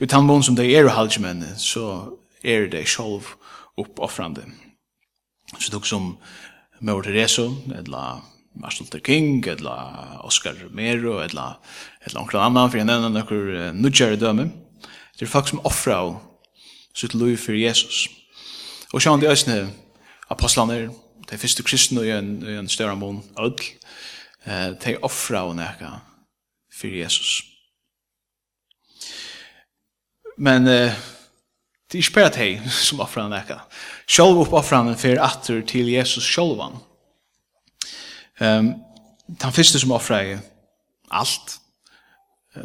Og 0.00 0.02
i 0.02 0.20
mån 0.20 0.42
som 0.42 0.56
det 0.56 0.68
er 0.76 0.88
halvgjemenne, 0.88 1.54
så 1.56 2.18
er 2.44 2.68
det 2.70 2.88
sjolv 2.88 3.24
oppoffrande. 3.76 4.44
Så 5.58 5.72
det 5.72 5.86
som 5.86 6.16
Mor 6.80 7.02
Teresa, 7.02 7.48
eller 7.74 8.22
Martin 8.58 8.86
Luther 8.86 9.00
King, 9.04 9.46
eller 9.46 10.18
Oscar 10.26 10.56
Romero, 10.62 11.18
eller, 11.22 11.58
eller 12.06 12.20
onkel 12.20 12.40
Anna 12.42 12.66
for 12.68 12.80
jeg 12.80 12.88
nevner 12.88 13.12
noen 13.14 13.78
nudgjere 13.78 14.18
døme. 14.20 14.50
Det 15.18 15.26
er 15.26 15.32
folk 15.32 15.50
som 15.50 15.62
offrer 15.66 15.96
av 15.96 16.16
sitt 16.94 17.14
liv 17.14 17.36
for 17.38 17.56
Jesus. 17.58 18.06
Og 18.92 19.02
sjåan 19.02 19.22
de 19.22 19.30
øsne 19.30 19.58
apostlene, 20.30 20.88
de 21.28 21.38
første 21.38 21.62
kristne 21.62 22.04
i 22.06 22.12
en, 22.14 22.30
i 22.42 22.56
en 22.58 22.70
større 22.70 22.96
mån, 22.96 23.22
ødel, 23.38 23.74
de 24.84 24.96
offrer 25.02 25.44
og 25.44 25.56
noe 25.58 25.92
for 26.72 26.88
Jesus. 26.88 27.42
Men 30.38 30.68
eh, 30.70 30.94
det 31.90 31.98
er 31.98 32.04
ikke 32.04 32.20
bare 32.20 32.34
de 32.36 32.70
som 32.70 33.02
offrer 33.02 33.26
av 33.26 33.32
noe. 33.32 33.58
Selv 34.08 34.42
oppoffrene 34.44 34.94
for 34.98 35.20
atter 35.24 35.64
til 35.66 35.90
Jesus 35.90 36.26
sjølvan. 36.26 36.78
Ehm 38.40 38.74
den 39.28 39.52
første 39.52 39.78
som 39.78 39.92
offrer 39.92 40.38
alt 41.10 41.58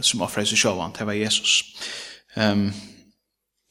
som 0.02 0.22
offrer 0.22 0.46
seg 0.48 0.58
sjåvan, 0.58 0.94
det 0.96 1.06
var 1.08 1.14
Jesus. 1.14 1.64
Ehm 2.38 2.68
um, 2.68 2.74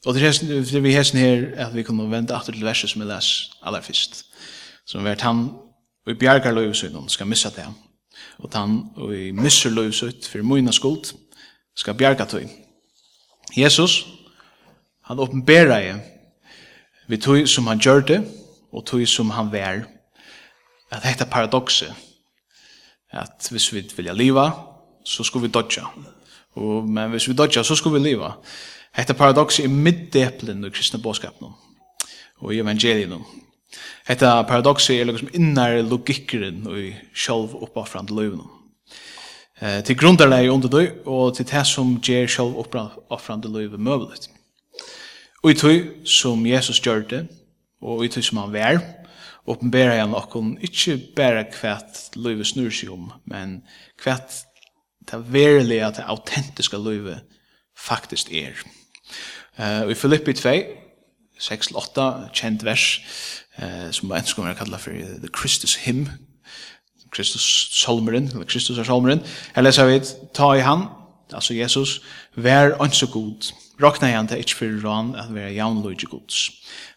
og 0.05 0.13
det 0.13 0.23
er 0.23 0.79
vi 0.83 0.91
hesten 0.91 1.19
her 1.19 1.45
at 1.65 1.75
vi 1.75 1.83
kunne 1.83 2.11
vende 2.11 2.35
atter 2.35 2.51
til 2.51 2.65
verset 2.65 2.89
som 2.89 3.01
vi 3.01 3.07
les 3.07 3.51
aller 3.63 3.81
først. 3.81 4.25
Som 4.85 5.03
vært 5.03 5.21
han 5.21 5.45
og 6.05 6.11
i 6.11 6.17
bjergar 6.19 6.51
løyvsøyden 6.51 7.09
skal 7.09 7.27
missa 7.27 7.49
det. 7.49 7.65
Og 8.37 8.49
han 8.53 8.81
og 8.95 9.15
i 9.15 9.31
misser 9.31 9.69
løyvsøyd 9.69 10.27
for 10.27 10.43
moina 10.43 10.71
skuld 10.71 11.13
skal 11.75 11.93
bjerga 11.93 12.25
tøy. 12.25 12.47
Jesus, 13.57 14.05
han 15.03 15.19
åpenberer 15.19 15.79
jeg 15.79 16.01
vi 17.07 17.17
tøy 17.17 17.45
som 17.45 17.67
han 17.67 17.79
gjør 17.79 17.99
det 17.99 18.19
og 18.71 18.85
tøy 18.85 19.05
som 19.05 19.29
han 19.29 19.51
vær 19.51 19.83
at 20.93 21.05
hetta 21.07 21.25
paradokset 21.25 21.93
at 23.13 23.47
hvis 23.51 23.69
vi 23.73 23.83
vilja 23.97 24.13
liva, 24.13 24.47
så 25.05 25.23
skal 25.23 25.43
vi 25.43 25.51
dodja. 25.53 25.85
Og, 26.57 26.87
men 26.89 27.11
hvis 27.13 27.27
vi 27.29 27.35
dodja, 27.37 27.63
så 27.63 27.75
skal 27.77 27.93
vi 27.93 28.01
liva. 28.01 28.31
Hetta 28.93 29.13
paradokset 29.17 29.65
er 29.65 29.73
middeplen 29.73 30.65
i 30.65 30.71
kristne 30.73 31.01
båskapen 31.01 31.53
og 32.43 32.53
i 32.53 32.59
evangelien. 32.61 33.21
Hetta 34.07 34.41
paradoxi 34.47 34.97
er 34.99 35.07
liksom 35.07 35.31
innar 35.33 35.77
logikkeren 35.87 36.65
og 36.67 36.79
i 36.79 36.89
sjálf 37.15 37.55
uppoffrande 37.55 38.15
løven. 38.15 38.43
Eh, 39.61 39.79
til 39.83 39.97
grundarleie 39.97 40.51
under 40.51 40.67
døy, 40.67 40.89
og 41.05 41.35
til 41.37 41.47
det 41.47 41.63
som 41.67 41.95
gjer 42.03 42.27
sjálf 42.27 42.57
uppoffrande 42.65 43.51
løven 43.51 43.83
møvelet. 43.83 44.27
Og 45.43 45.51
i 45.51 45.57
tøy 45.59 45.77
som 46.05 46.45
Jesus 46.45 46.81
gjør 46.83 47.07
det, 47.09 47.23
og 47.81 48.05
i 48.05 48.11
tøy 48.11 48.21
som 48.21 48.43
han 48.43 48.53
vær, 48.53 48.81
åpenbæra 49.47 49.97
jeg 49.97 50.07
noen, 50.07 50.55
ikke 50.63 50.97
bare 51.15 51.45
hvert 51.59 52.15
løyve 52.15 52.45
snur 52.47 52.71
seg 52.71 52.91
om, 52.93 53.11
men 53.29 53.61
hvert 54.03 54.43
det 55.11 55.19
verilige, 55.33 55.91
det 55.97 56.05
autentiske 56.07 56.79
livet 56.79 57.23
faktisk 57.77 58.31
er. 58.31 58.55
Uh, 59.59 59.89
I 59.91 59.93
Filippi 59.93 60.33
2, 60.33 60.53
6-8, 61.39 62.05
kjent 62.33 62.63
vers, 62.65 62.85
uh, 63.59 63.91
som 63.91 64.09
var 64.09 64.21
engelsk 64.21 64.37
kommer 64.37 64.53
jeg 64.53 64.61
kallet 64.61 64.81
for 64.81 64.91
The 65.25 65.31
Christus 65.39 65.75
Hymn, 65.83 66.07
Kristus 67.13 67.43
salmeren, 67.75 68.31
eller 68.31 68.47
Kristus 68.49 68.77
er 68.77 68.87
salmeren, 68.87 69.21
her 69.55 69.65
leser 69.65 69.89
vi, 69.91 69.99
ta 70.33 70.53
i 70.55 70.63
han, 70.65 70.87
altså 71.33 71.53
Jesus, 71.53 71.99
vær 72.35 72.77
anså 72.81 73.11
god, 73.11 73.51
rakna 73.83 74.09
i 74.09 74.15
han 74.15 74.27
til 74.27 74.41
ikke 74.41 74.55
for 74.55 74.79
rann 74.87 75.13
at 75.19 75.29
være 75.35 75.53
jaunløyde 75.53 76.09
gods. 76.09 76.47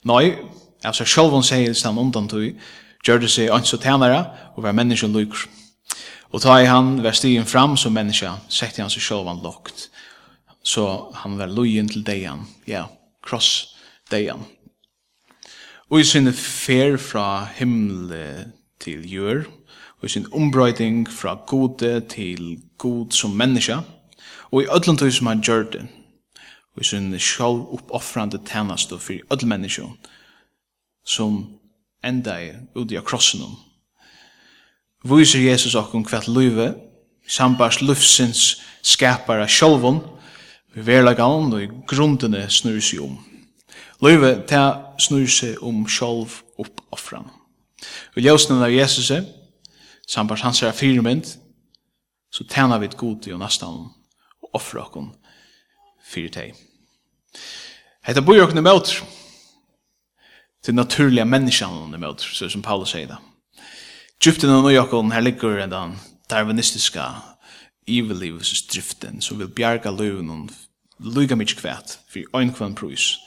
Nei, 0.05 0.37
altså 0.85 1.05
sier 1.05 1.43
segir 1.43 1.75
stann 1.75 1.99
undan 1.99 2.29
tog, 2.29 2.53
gjør 3.05 3.19
det 3.21 3.31
seg 3.31 3.51
ans 3.51 3.73
og 3.73 3.85
og 4.57 4.63
var 4.63 4.73
menneskje 4.73 5.09
lykker. 5.09 5.49
Og 6.33 6.43
ta 6.43 6.59
i 6.61 6.67
han 6.67 7.03
vær 7.03 7.13
stigen 7.13 7.47
fram 7.47 7.77
som 7.77 7.93
menneske, 7.93 8.31
sette 8.49 8.83
han 8.83 8.91
seg 8.91 9.03
sjálvan 9.03 9.43
lukt. 9.43 9.91
Så 10.63 11.13
han 11.15 11.39
var 11.39 11.47
løyen 11.47 11.89
til 11.89 12.03
deian, 12.05 12.47
ja, 12.67 12.87
kross 13.23 13.77
deian. 14.11 14.45
Og 15.91 16.01
i 16.01 16.05
sinne 16.05 16.33
fer 16.33 16.97
fra 16.99 17.47
himmel 17.55 18.11
til 18.83 19.07
jør, 19.07 19.45
og 20.01 20.05
i 20.05 20.09
sin 20.09 20.27
ombrøyding 20.33 21.07
fra 21.09 21.39
gode 21.47 22.01
til 22.11 22.59
god 22.79 23.15
som 23.15 23.31
menneske, 23.31 23.79
og 24.51 24.63
i 24.63 24.67
ødlund 24.67 25.11
som 25.11 25.27
han 25.27 25.41
gjør 25.41 25.63
det, 25.73 25.87
og 26.75 26.83
i 26.83 26.85
sin 26.85 27.19
sjálv 27.19 27.67
oppoffrande 27.73 28.39
tænast 28.39 28.93
og 28.93 29.01
fyrir 29.01 29.23
öll 29.33 29.47
menneskjon, 29.47 29.97
som 31.07 31.59
enda 32.05 32.41
i 32.43 32.51
ute 32.75 32.99
av 32.99 33.07
krossen 33.07 33.45
om. 33.47 33.55
Viser 35.07 35.41
Jesus 35.41 35.77
okkur 35.79 36.05
kvart 36.07 36.29
luive, 36.29 36.75
sambars 37.29 37.81
lufsins 37.81 38.57
av 39.03 39.47
sjolvon, 39.47 40.01
vi 40.75 40.83
verlagan 40.83 41.53
og 41.53 41.63
i 41.63 41.71
grundene 41.89 42.49
snur 42.51 42.81
seg 42.81 43.01
om. 43.07 43.17
Luive, 44.03 44.35
ta 44.47 44.93
snur 45.01 45.27
seg 45.27 45.63
om 45.65 45.87
sjolv 45.89 46.43
oppoffran. 46.59 47.31
Og 48.17 48.23
ljósnen 48.23 48.63
av 48.63 48.73
Jesus, 48.73 49.13
sambars 50.07 50.43
hans 50.43 50.63
er 50.63 50.77
firmynd, 50.77 51.25
så 52.31 52.45
tæna 52.45 52.79
vi 52.79 52.91
et 52.91 52.97
god 52.97 53.27
i 53.27 53.33
og 53.33 53.41
nastan 53.41 53.87
og 54.43 54.51
offra 54.53 54.85
okkur 54.85 55.09
fyrir 56.05 56.33
teg. 56.35 56.59
Hetta 58.05 58.21
bor 58.23 58.37
jo 58.37 58.45
okkom 58.45 58.65
til 60.67 60.75
naturliga 60.75 61.25
människan 61.25 61.71
under 61.85 61.99
mot 61.99 62.21
så 62.21 62.49
som 62.49 62.63
Paulus 62.63 62.89
säger 62.89 63.07
det. 63.07 63.17
Djupten 64.25 64.51
och 64.51 64.73
Jakobon 64.73 65.13
här 65.13 65.21
ligger 65.21 65.67
den 65.67 65.99
darwinistiska 66.31 67.15
evil 67.89 68.19
livs 68.19 68.67
driften 68.67 69.21
vill 69.39 69.49
bjarga 69.49 69.91
lön 69.91 70.31
och 70.31 70.51
lyga 70.99 71.37
mig 71.37 71.47
kvärt 71.47 71.99
för 72.09 72.41
en 72.41 72.53
kvann 72.53 72.75
prus. 72.75 73.19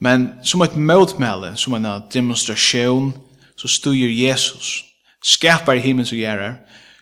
Men 0.00 0.28
som 0.42 0.62
ett 0.62 0.76
motmäle, 0.76 1.56
som 1.56 1.74
en 1.74 2.02
demonstration, 2.12 3.12
så 3.56 3.68
styr 3.68 4.08
Jesus, 4.08 4.84
skapar 5.22 5.76
himmels 5.76 6.12
och 6.12 6.18
gärare, 6.18 6.54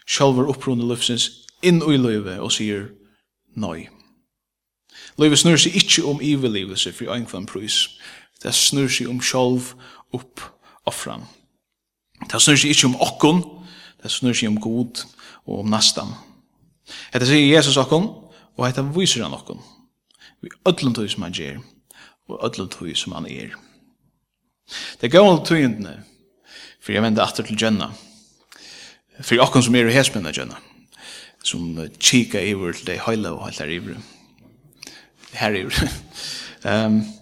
själva 0.06 0.42
upprunde 0.42 0.84
lufsens 0.84 1.30
in 1.62 1.82
i 1.92 1.98
löve 1.98 2.38
och 2.38 2.52
säger 2.52 2.88
nej. 3.54 3.90
Löve 5.16 5.36
snurr 5.36 5.56
sig 5.56 5.72
inte 5.74 6.02
om 6.02 6.20
evil 6.20 6.52
livs 6.52 6.88
för 6.94 7.14
en 7.14 7.26
kvann 7.26 7.46
pris 7.46 7.88
det 8.46 8.54
snur 8.54 8.86
seg 8.92 9.10
om 9.10 9.18
sjolv 9.22 9.72
opp 10.14 10.44
offran. 10.86 11.26
Det 12.30 12.38
snur 12.40 12.58
seg 12.60 12.72
ikke 12.72 12.90
om 12.92 13.00
okkon, 13.02 13.42
det 14.02 14.12
snur 14.14 14.36
seg 14.36 14.52
om 14.52 14.60
god 14.62 15.02
og 15.46 15.64
om 15.64 15.72
nastan. 15.72 16.12
Hetta 17.10 17.26
sier 17.26 17.48
Jesus 17.50 17.78
okkon, 17.80 18.06
og 18.54 18.68
hetta 18.68 18.84
viser 18.94 19.26
han 19.26 19.34
okkon. 19.34 19.58
Vi 20.44 20.52
öllum 20.68 20.94
tog 20.94 21.10
som 21.10 21.26
han 21.26 21.34
gjer, 21.34 21.58
og 22.30 22.44
öllum 22.46 22.70
tog 22.70 22.92
som 22.94 23.16
han 23.18 23.26
er. 23.26 23.56
Det 25.00 25.10
gav 25.10 25.26
han 25.26 25.42
tøyendene, 25.46 25.98
for 26.78 26.94
jeg 26.94 27.02
vende 27.02 27.22
atter 27.22 27.46
til 27.46 27.58
Jenna, 27.58 27.90
for 29.18 29.42
okkon 29.42 29.66
som 29.66 29.74
er 29.74 29.90
i 29.90 29.96
hesmenna 29.96 30.30
Jenna, 30.34 30.58
som 31.42 31.74
kika 31.98 32.42
iver 32.46 32.78
til 32.78 32.92
det 32.92 33.02
høyla 33.06 33.34
og 33.34 33.48
høyla 33.48 33.70
iver. 33.74 34.00
Her 35.34 35.58
iver. 35.58 35.94
um, 36.62 37.02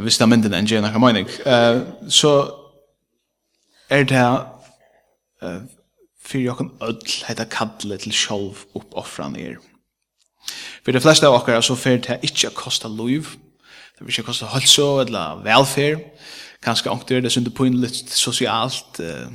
hvis 0.00 0.16
det 0.16 0.24
er 0.24 0.30
mynden 0.32 0.54
enn 0.56 0.68
gjerne 0.68 0.92
har 0.92 1.02
mening. 1.02 1.28
Uh, 1.44 1.82
så 2.08 2.32
er 3.92 4.06
det 4.08 4.24
uh, 5.44 5.60
fyrir 6.24 6.48
jokken 6.48 6.72
öll 6.80 7.02
heita 7.26 7.44
kallet 7.50 8.06
til 8.06 8.14
sjolv 8.16 8.64
oppoffran 8.78 9.36
er. 9.36 9.58
For 10.82 10.94
de 10.94 11.02
fleste 11.02 11.28
av 11.28 11.36
okkar 11.36 11.60
så 11.62 11.76
fyrir 11.78 12.02
det 12.06 12.22
ikkje 12.26 12.50
a 12.50 12.56
kosta 12.56 12.88
loiv, 12.88 13.34
det 13.92 14.06
vil 14.06 14.14
ikkje 14.14 14.26
kosta 14.30 14.50
holso 14.50 14.88
eller 15.04 15.42
velferd, 15.44 16.02
kanskje 16.64 16.90
ångter 16.90 17.20
det 17.22 17.32
synder 17.34 17.54
på 17.54 17.68
litt 17.68 18.10
sosialt, 18.16 19.02
uh, 19.02 19.28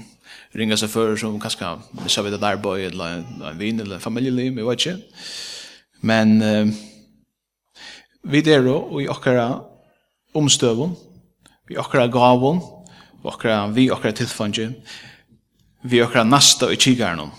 ringa 0.58 0.78
seg 0.80 0.90
for 0.90 1.16
som 1.20 1.38
kanskje 1.40 1.76
missa 2.02 2.24
vid 2.26 2.40
et 2.40 2.50
arbeid 2.50 2.90
eller 2.92 3.22
en 3.22 3.60
vin 3.60 3.80
eller 3.84 4.02
familieliv, 4.02 4.58
jeg 4.58 4.66
vet 4.66 4.86
ikke, 4.86 5.00
Men 6.02 6.42
uh, 6.42 6.68
vi 8.24 8.42
der 8.42 8.68
og 8.70 9.02
i 9.02 9.08
okkara 9.08 9.48
omstøvun, 10.38 10.96
vi 11.68 11.78
okkara 11.78 12.08
gavun, 12.12 12.62
okkara 13.24 13.68
vi 13.76 13.90
okkara 13.92 14.16
tilfangi, 14.16 14.70
vi 15.84 16.02
okkara 16.04 16.24
nasta 16.24 16.72
i 16.72 16.80
kikarnum, 16.80 17.32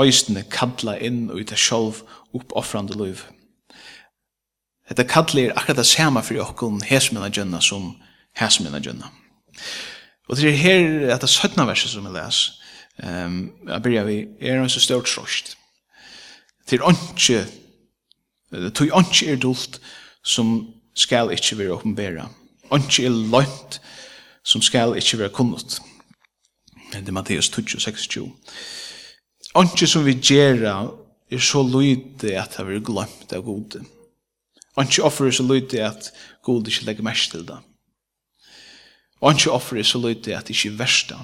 øystene 0.00 0.44
kalla 0.50 0.96
inn 0.98 1.28
og 1.30 1.40
i 1.40 1.44
det 1.44 1.58
sjolv 1.58 2.02
uppoffrande 2.32 2.96
liv. 2.96 3.24
Dette 4.90 5.06
kalli 5.06 5.46
er 5.46 5.54
akkurat 5.54 5.78
det 5.78 5.86
samme 5.86 6.22
for 6.26 6.40
okkun 6.42 6.80
hesmina 6.82 7.28
gjønna 7.30 7.60
som 7.62 7.92
hesmina 8.38 8.80
gjønna. 8.82 9.10
Og 10.28 10.36
det 10.36 10.48
er 10.48 10.58
her 10.58 11.14
at 11.14 11.22
det 11.22 11.30
17. 11.30 11.66
verset 11.66 11.90
som 11.90 12.06
jeg 12.06 12.14
les, 12.14 12.40
um, 13.02 13.52
jeg 13.68 13.82
byrja 13.82 14.04
vi, 14.06 14.18
er 14.40 14.58
en 14.58 14.68
så 14.68 14.80
stort 14.80 15.06
trost. 15.06 15.56
Til 16.66 16.82
åndsje, 16.82 17.44
tog 18.74 18.92
åndsje 18.92 19.32
er 19.32 19.40
dult 19.42 19.80
som 20.24 20.74
skal 20.94 21.32
ikkje 21.34 21.58
vera 21.58 21.76
åpenbæra. 21.76 22.28
Anki 22.70 23.04
er 23.04 23.14
lønt 23.14 23.80
som 24.44 24.62
skal 24.62 24.96
ikkje 24.98 25.18
vera 25.22 25.32
kunnot. 25.34 25.80
Det 26.92 27.06
er 27.06 27.12
Matteus 27.12 27.50
26. 27.50 28.26
Anki 29.54 29.86
som 29.86 30.04
vi 30.06 30.16
gjerra 30.18 30.90
er 31.30 31.38
så 31.38 31.62
lydig 31.62 32.36
at 32.38 32.56
det 32.58 32.66
er 32.66 32.84
glemt 32.84 33.32
av 33.32 33.44
gode. 33.46 33.84
Anki 34.76 35.02
offer 35.02 35.26
er 35.26 35.34
så 35.34 35.46
lydig 35.46 35.82
at 35.82 36.12
gode 36.42 36.70
ikkje 36.70 36.86
legger 36.86 37.06
mest 37.06 37.30
til 37.30 37.46
det. 37.46 37.58
Anki 39.22 39.50
offer 39.50 39.78
er 39.78 39.86
så 39.86 39.98
lydig 39.98 40.34
at 40.34 40.48
det 40.48 40.56
ikkje 40.56 40.72
er 40.72 40.78
versta. 40.78 41.18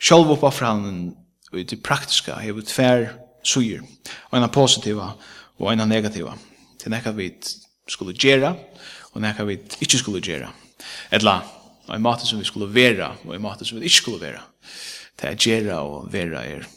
Sjálf 0.00 0.30
oppa 0.32 0.48
franen 0.54 1.10
og 1.50 1.58
i 1.58 1.64
det 1.64 1.80
har 1.86 2.52
vi 2.52 2.62
tver 2.62 3.08
suger, 3.42 3.82
og 4.30 4.38
ena 4.38 4.46
positiva 4.46 5.12
og 5.58 5.72
ena 5.72 5.84
negativa 5.84 6.36
til 6.80 6.92
nekka 6.92 7.12
vi 7.16 7.30
skulle 7.90 8.16
gjera, 8.16 8.54
og 9.12 9.22
nekka 9.22 9.46
vi 9.48 9.58
ikkje 9.80 10.00
skulle 10.00 10.22
gjera. 10.24 10.50
Etla, 11.12 11.40
og 11.88 11.94
en 11.96 12.04
måte 12.04 12.26
som 12.26 12.40
vi 12.40 12.48
skulle 12.48 12.70
vera, 12.72 13.12
og 13.24 13.34
en 13.34 13.44
måte 13.44 13.66
som 13.68 13.78
vi 13.78 13.88
ikkje 13.88 14.02
skulle 14.02 14.22
vera. 14.22 14.44
Det 15.20 15.28
er 15.28 15.40
gjera 15.40 15.82
og 15.84 16.12
vera 16.12 16.44
er 16.46 16.68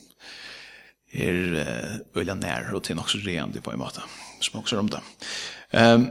er 1.14 1.36
uh, 1.62 2.18
øyla 2.18 2.34
nær, 2.34 2.72
og 2.74 2.84
til 2.84 2.96
nokså 2.96 3.20
reandi 3.22 3.62
på 3.62 3.72
en 3.72 3.80
måte, 3.80 4.02
som 4.42 4.60
også 4.60 4.76
er 4.76 4.80
om 4.80 4.90
det. 4.90 5.02
Um, 5.74 6.08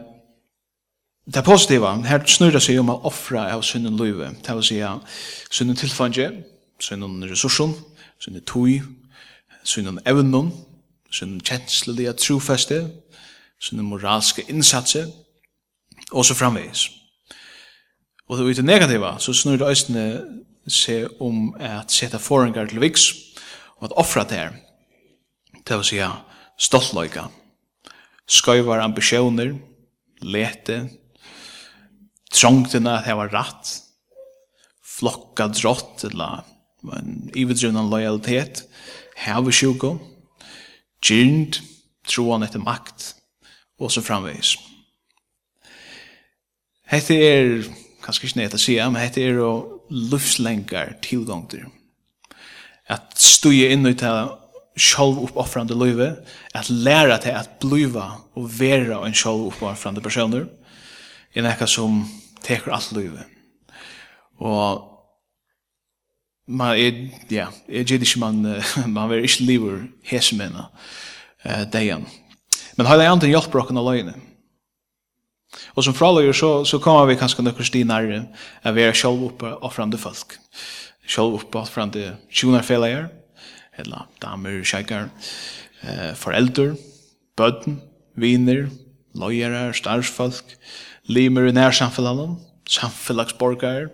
det 1.34 1.44
positiva, 1.44 1.94
her 2.06 2.22
snurra 2.26 2.60
seg 2.62 2.78
om 2.78 2.90
å 2.90 3.00
offra 3.06 3.48
av 3.50 3.62
synden 3.66 3.98
løyve, 3.98 4.30
det 4.42 4.54
vil 4.58 4.66
sige 4.66 4.92
synden 5.50 5.78
tilfange, 5.78 6.28
synden 6.82 7.22
ressursen, 7.30 7.74
synden 8.22 8.44
tui, 8.46 8.80
synden 9.64 9.98
evnen, 10.06 10.52
synden 11.10 11.42
kjenslelige 11.46 12.14
trofeste, 12.18 12.84
sine 13.62 13.84
moralske 13.86 14.44
innsatse, 14.50 15.06
og 16.12 16.26
så 16.26 16.34
framvegis. 16.34 16.88
Og 18.28 18.38
det 18.38 18.58
er 18.58 18.62
negativa, 18.62 19.18
så 19.18 19.34
snur 19.36 19.58
det 19.60 19.68
østene 19.70 20.06
seg 20.70 21.10
om 21.22 21.52
at 21.58 21.92
seta 21.92 22.20
forengar 22.22 22.70
til 22.70 22.82
viks, 22.82 23.10
og 23.78 23.90
at 23.90 23.96
offra 23.98 24.24
det 24.24 24.38
her, 24.38 24.52
det 25.62 25.78
vil 25.78 25.86
si 25.86 26.00
stoltløyka, 26.58 27.26
skøyvar 28.26 28.82
ambisjoner, 28.82 29.56
lete, 30.22 30.78
trångtina 32.32 32.98
at 33.00 33.06
det 33.06 33.16
var 33.18 33.32
ratt, 33.34 33.72
flokka 34.82 35.48
drott, 35.52 36.04
eller 36.08 36.44
en 36.96 37.30
ivedrunnan 37.34 37.90
lojalitet, 37.90 38.64
hevesjuko, 39.22 39.96
gyrnd, 41.02 41.60
troan 42.08 42.46
etter 42.46 42.62
makt, 42.62 43.12
og 43.82 43.90
så 43.90 44.02
framvis. 44.04 44.54
Hette 46.92 47.16
er, 47.16 47.64
kanskje 48.04 48.28
ikke 48.28 48.40
nødt 48.42 48.56
å 48.58 48.60
si, 48.60 48.76
men 48.78 49.00
hette 49.00 49.22
er 49.24 49.40
å 49.42 49.52
luftslengar 49.90 50.96
tilgångter. 51.04 51.66
At 52.92 53.16
stuje 53.20 53.70
inn 53.72 53.88
i 53.88 53.94
det 53.96 54.12
sjálv 54.76 55.20
uppoffrande 55.26 55.76
løyve, 55.76 56.14
at 56.54 56.70
læra 56.70 57.18
til 57.20 57.36
at 57.36 57.58
bliva 57.60 58.06
og 58.36 58.48
vera 58.58 59.02
en 59.06 59.16
sjálv 59.16 59.50
uppoffrande 59.50 60.04
personer, 60.04 60.46
er 61.34 61.46
nekka 61.46 61.68
som 61.68 62.02
teker 62.44 62.72
alt 62.72 62.92
løyve. 62.96 63.24
Og 64.42 64.88
man 66.52 66.76
er, 66.76 67.06
ja, 67.30 67.48
jeg 67.68 67.86
gitt 67.88 68.04
ikke 68.04 68.20
man, 68.20 68.42
man 68.96 69.12
er 69.12 69.24
ikke 69.24 69.46
liver 69.46 69.84
hesmena, 70.08 70.68
uh, 71.46 71.64
dejan, 71.72 72.06
Men 72.76 72.86
hela 72.86 73.08
anden 73.08 73.30
hjelper 73.30 73.58
okken 73.58 73.76
att 73.76 73.84
löjna. 73.84 74.14
Og 75.76 75.84
som 75.84 75.94
fraløyer 75.94 76.32
så, 76.32 76.64
så 76.64 76.78
kommer 76.78 77.06
vi 77.06 77.18
kanskje 77.20 77.42
några 77.44 77.64
stinar 77.64 78.02
nærre 78.02 78.72
vi 78.72 78.82
är 78.82 78.92
själva 78.92 79.26
uppe 79.26 79.46
och 79.46 79.74
fram 79.74 79.92
folk. 79.92 80.38
Själva 81.06 81.36
uppe 81.36 81.58
och 81.58 81.68
fram 81.68 81.90
till 81.90 82.12
tjonarfällar, 82.30 83.08
eller 83.76 84.06
damer, 84.20 84.64
tjejer, 84.64 85.08
eh, 85.80 86.14
föräldrar, 86.14 86.76
bøtten, 87.36 87.80
viner, 88.16 88.70
løyere, 89.14 89.72
starsfolk, 89.72 90.44
limer 91.04 91.46
i 91.48 91.52
närsamfällanden, 91.52 92.36
samfällagsborgare, 92.68 93.88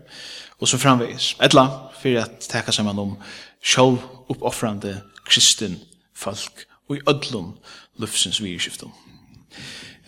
og 0.58 0.68
så 0.68 0.78
framvis. 0.78 1.36
Etla, 1.40 1.90
for 2.02 2.18
at 2.18 2.40
teka 2.50 2.72
saman 2.72 2.98
om 2.98 3.16
sjål 3.62 3.98
oppoffrande 4.28 5.00
kristen 5.26 5.78
folk 6.14 6.66
og 6.88 6.96
i 6.96 7.02
ödlun 7.06 7.52
lufsens 7.98 8.42
virkskiftet. 8.42 8.88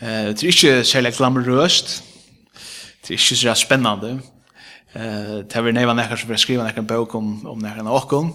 Eh, 0.00 0.08
det 0.08 0.42
er 0.42 0.46
ikke 0.46 0.84
særlig 0.84 1.14
glamorøst, 1.14 2.04
det 3.02 3.10
er 3.10 3.18
ikke 3.18 3.36
så 3.36 3.54
spennende, 3.54 4.20
eh, 4.94 5.42
det 5.44 5.56
er 5.56 5.72
neivan 5.72 5.96
nekkar 5.96 6.16
som 6.16 6.28
vil 6.28 6.38
skriva 6.38 6.64
nekkar 6.64 6.86
bøk 6.88 7.14
om, 7.14 7.46
om 7.46 7.58
nekkar 7.58 7.88
åkken, 7.88 8.32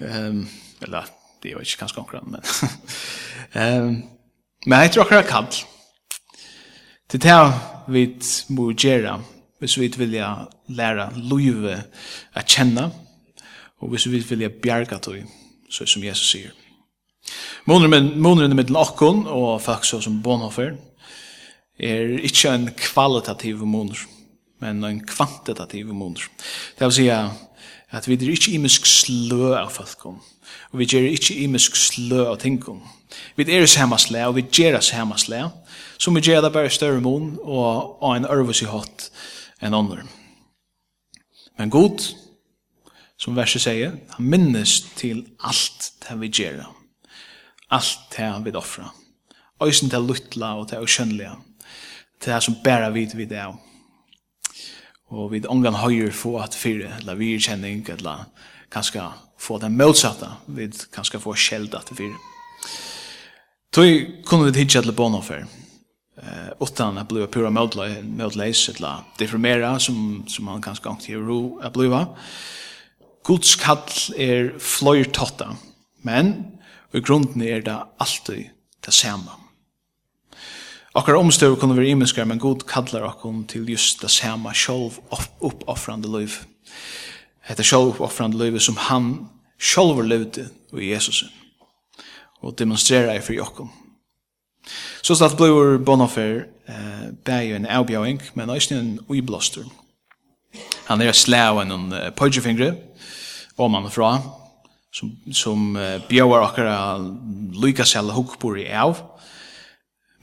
um, 0.00 0.48
eller 0.82 1.06
det 1.42 1.48
er 1.48 1.52
jo 1.52 1.60
ikke 1.60 1.78
kanskje 1.78 1.98
omkran, 1.98 2.26
men 2.26 2.40
um, 3.54 4.02
men 4.66 4.80
jeg 4.80 4.90
tror 4.90 5.04
akkurat 5.04 5.26
kall, 5.26 5.46
til 7.08 7.22
det 7.22 7.38
vi 7.88 8.04
må 8.48 8.72
gjøre, 8.72 9.20
hvis 9.60 9.78
vi 9.80 9.92
vilja 9.96 10.34
læra 10.68 11.10
luive 11.16 11.82
a 12.34 12.42
kjenna, 12.42 12.90
og 13.80 13.88
hvis 13.88 14.06
vi 14.06 14.18
vilja 14.18 14.48
bjerga 14.48 14.98
tog, 14.98 15.16
så 15.70 15.86
som 15.86 16.04
Jesus 16.04 16.30
sier. 16.30 16.63
Måneren 17.66 18.52
i 18.52 18.54
middelen 18.54 19.26
och 19.26 19.62
og 19.62 19.84
så 19.84 20.00
som 20.00 20.22
Bonhoeffer 20.22 20.76
er 21.78 22.18
inte 22.18 22.50
en 22.50 22.70
kvalitativ 22.76 23.56
måner, 23.66 23.98
men 24.60 24.84
en 24.84 25.06
kvantitativ 25.06 25.86
måner. 25.86 26.22
Det 26.78 26.84
vill 26.84 26.92
säga 26.92 27.30
at 27.90 28.08
vi 28.08 28.14
er 28.14 28.30
ikke 28.30 28.54
imisk 28.54 28.86
slø 28.86 29.54
av 29.54 29.70
folkom, 29.70 30.18
og 30.72 30.78
vi 30.78 30.84
er 30.84 31.08
ikke 31.14 31.34
imisk 31.44 31.76
slø 31.76 32.26
av 32.26 32.40
tingkom. 32.42 32.82
Vi 33.36 33.46
er 33.46 33.66
samasle, 33.66 34.26
og 34.26 34.34
vi 34.34 34.64
er 34.64 34.80
samasle, 34.80 35.50
som 35.98 36.14
vi 36.14 36.20
gjør 36.20 36.40
det 36.40 36.52
bare 36.52 36.70
større 36.70 37.00
mån 37.00 37.38
og 37.42 38.02
av 38.02 38.16
en 38.16 38.26
ørvus 38.26 38.62
i 38.62 38.70
hatt 38.70 39.10
enn 39.62 39.74
andre. 39.74 40.02
Men 41.58 41.70
god, 41.70 42.02
som 43.18 43.36
verset 43.36 43.62
sier, 43.62 43.94
han 44.16 44.30
minnes 44.30 44.80
til 44.98 45.24
alt 45.38 45.92
det 46.02 46.18
vi 46.20 46.32
gjør 46.42 46.64
alt 47.74 48.08
det 48.14 48.24
han 48.24 48.44
vil 48.46 48.56
offra. 48.56 48.90
Øysen 49.62 49.90
til 49.90 50.06
luttla 50.06 50.54
og 50.58 50.68
til 50.70 50.84
ukjønnelige. 50.84 51.34
Til 52.20 52.32
det 52.32 52.42
som 52.42 52.56
bærer 52.64 52.90
vid 52.94 53.14
vid 53.14 53.30
det. 53.32 53.46
Og 55.10 55.32
vid 55.32 55.46
ångan 55.46 55.78
høyr 55.82 56.12
få 56.12 56.38
at 56.42 56.54
fyre, 56.54 56.96
eller 56.98 57.18
virkjenning, 57.18 57.84
eller 57.88 58.24
kanskje 58.72 59.04
få 59.38 59.58
den 59.62 59.76
motsatta, 59.78 60.38
vid 60.46 60.86
kanskje 60.94 61.20
få 61.20 61.34
skjelda 61.38 61.82
til 61.86 62.00
fyre. 62.00 62.16
Tøy 63.74 64.22
kunne 64.26 64.48
vi 64.48 64.62
hitja 64.62 64.82
til 64.82 64.94
bonofer, 64.94 65.44
eh, 66.22 66.50
utan 66.60 66.98
at 66.98 67.08
bliva 67.08 67.26
pura 67.26 67.50
motleis, 67.50 68.68
eller 68.68 69.04
deformera, 69.18 69.78
som, 69.78 70.24
som 70.28 70.48
han 70.48 70.62
kanskje 70.62 70.84
gangt 70.84 71.08
i 71.08 71.16
ro 71.16 71.58
at 71.62 71.72
bliva. 71.72 72.06
Guds 73.24 73.56
kall 73.56 73.82
er 74.20 74.52
fløyrtotta, 74.58 75.54
men 76.02 76.53
I 76.94 77.00
grunden 77.02 77.42
er 77.42 77.60
det 77.60 77.74
alltid 77.98 78.50
det 78.86 78.94
samme. 78.94 79.30
Akkar 80.94 81.18
omstøv 81.18 81.56
kunne 81.58 81.74
være 81.74 81.90
imenskar, 81.90 82.24
men 82.24 82.38
god 82.38 82.62
kallar 82.70 83.08
akkon 83.08 83.44
til 83.50 83.66
just 83.66 84.02
det 84.02 84.10
samme 84.14 84.52
sjolv 84.54 85.00
oppoffrande 85.40 86.10
liv. 86.18 86.36
Hetta 87.42 87.66
sjolv 87.66 87.96
oppoffrande 87.96 88.38
liv 88.38 88.60
som 88.62 88.76
han 88.78 89.08
sjolver 89.58 90.06
levde 90.06 90.46
i 90.78 90.92
Jesus 90.92 91.24
og 92.44 92.58
demonstrera 92.58 93.16
i 93.16 93.24
fri 93.24 93.40
okkom. 93.40 93.70
Så 95.02 95.16
stalt 95.16 95.36
blivur 95.36 95.78
Bonhoeffer 95.84 96.44
eh, 96.68 97.06
bæg 97.24 97.54
en 97.56 97.66
avbjøring, 97.66 98.20
men 98.34 98.50
også 98.50 98.74
en 98.74 98.98
uiblåster. 99.08 99.64
Han 100.86 101.00
er 101.00 101.12
slag 101.12 101.56
av 101.56 101.62
en 101.64 101.92
pøyjefingre, 102.16 102.74
om 103.58 103.74
han 103.74 103.90
fra, 103.90 104.18
som, 104.94 105.10
som 105.34 105.74
uh, 105.76 105.98
bjøver 106.08 106.44
akkara 106.46 106.76
lykkes 107.64 107.96
hele 107.98 108.14
hukkbord 108.14 108.60
i 108.62 108.68
av. 108.70 109.02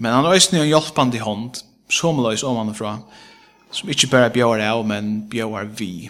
Men 0.02 0.16
han 0.16 0.32
øyne 0.32 0.64
en 0.64 0.72
hjelpande 0.72 1.20
hånd, 1.22 1.62
som 1.92 2.22
løys 2.24 2.44
om 2.48 2.58
han 2.58 2.76
fra, 2.76 2.96
som 3.72 3.92
ikke 3.92 4.10
bare 4.12 4.34
bjøver 4.34 4.64
av, 4.66 4.86
men 4.88 5.28
bjøver 5.30 5.68
vi. 5.78 6.10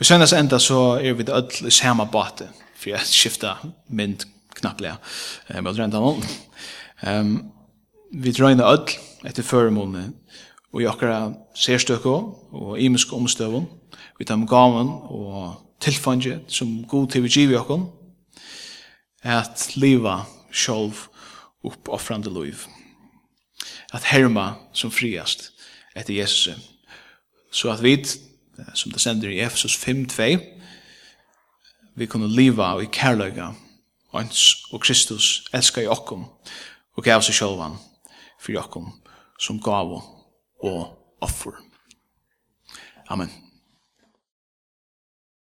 Og 0.00 0.06
sendes 0.08 0.32
enda 0.34 0.58
så 0.58 0.98
er 0.98 1.14
vi 1.14 1.22
det 1.28 1.36
ødel 1.36 1.68
i 1.68 1.74
samme 1.74 2.08
bate, 2.10 2.48
for 2.74 2.90
jeg 2.90 3.06
skifta 3.06 3.56
mynd 3.88 4.24
knapplega, 4.56 4.96
Eh, 5.48 5.56
jeg 5.56 5.78
renta 5.78 6.00
noen. 6.00 6.24
Um, 7.06 7.52
vi 8.12 8.32
drøyna 8.32 8.66
ødel 8.72 8.96
etter 9.24 9.42
føremålene, 9.42 10.12
og 10.72 10.82
i 10.82 10.86
akkara 10.86 11.32
serstøkke 11.54 12.08
og 12.08 12.80
imiske 12.80 13.14
omstøvun, 13.16 13.68
vi 14.18 14.24
tar 14.24 14.36
med 14.36 14.48
gaven 14.48 14.88
og 14.88 15.54
tilfange 15.82 16.40
som 16.48 16.84
god 16.88 17.10
til 17.10 17.22
vi 17.22 17.28
giver 17.28 17.60
okkom, 17.60 17.88
at 19.22 19.70
liva 19.74 20.22
sjolv 20.52 21.08
uppoffrande 21.62 22.30
liv. 22.30 22.66
At 23.92 24.04
herma 24.04 24.52
som 24.72 24.90
friast 24.90 25.52
etter 25.96 26.14
Jesus. 26.14 26.58
Så 27.52 27.70
at 27.70 27.82
vi, 27.82 28.04
som 28.74 28.92
det 28.92 29.00
sender 29.00 29.28
i 29.28 29.40
Efesus 29.40 29.76
5.2, 29.76 30.38
vi 31.94 32.06
kunne 32.06 32.30
liva 32.30 32.72
og 32.72 32.82
i 32.82 32.90
kærløyga, 32.92 33.52
ans 34.12 34.64
og 34.72 34.80
Kristus 34.80 35.44
elskar 35.54 35.82
i 35.82 35.90
okkom, 35.92 36.24
og 36.96 37.04
gav 37.04 37.22
seg 37.24 37.36
sjølvan 37.36 37.76
for 38.40 38.56
okkom 38.60 38.90
som 39.40 39.60
gav 39.60 39.94
og 40.62 40.82
offer. 41.20 41.56
Amen. 43.08 43.41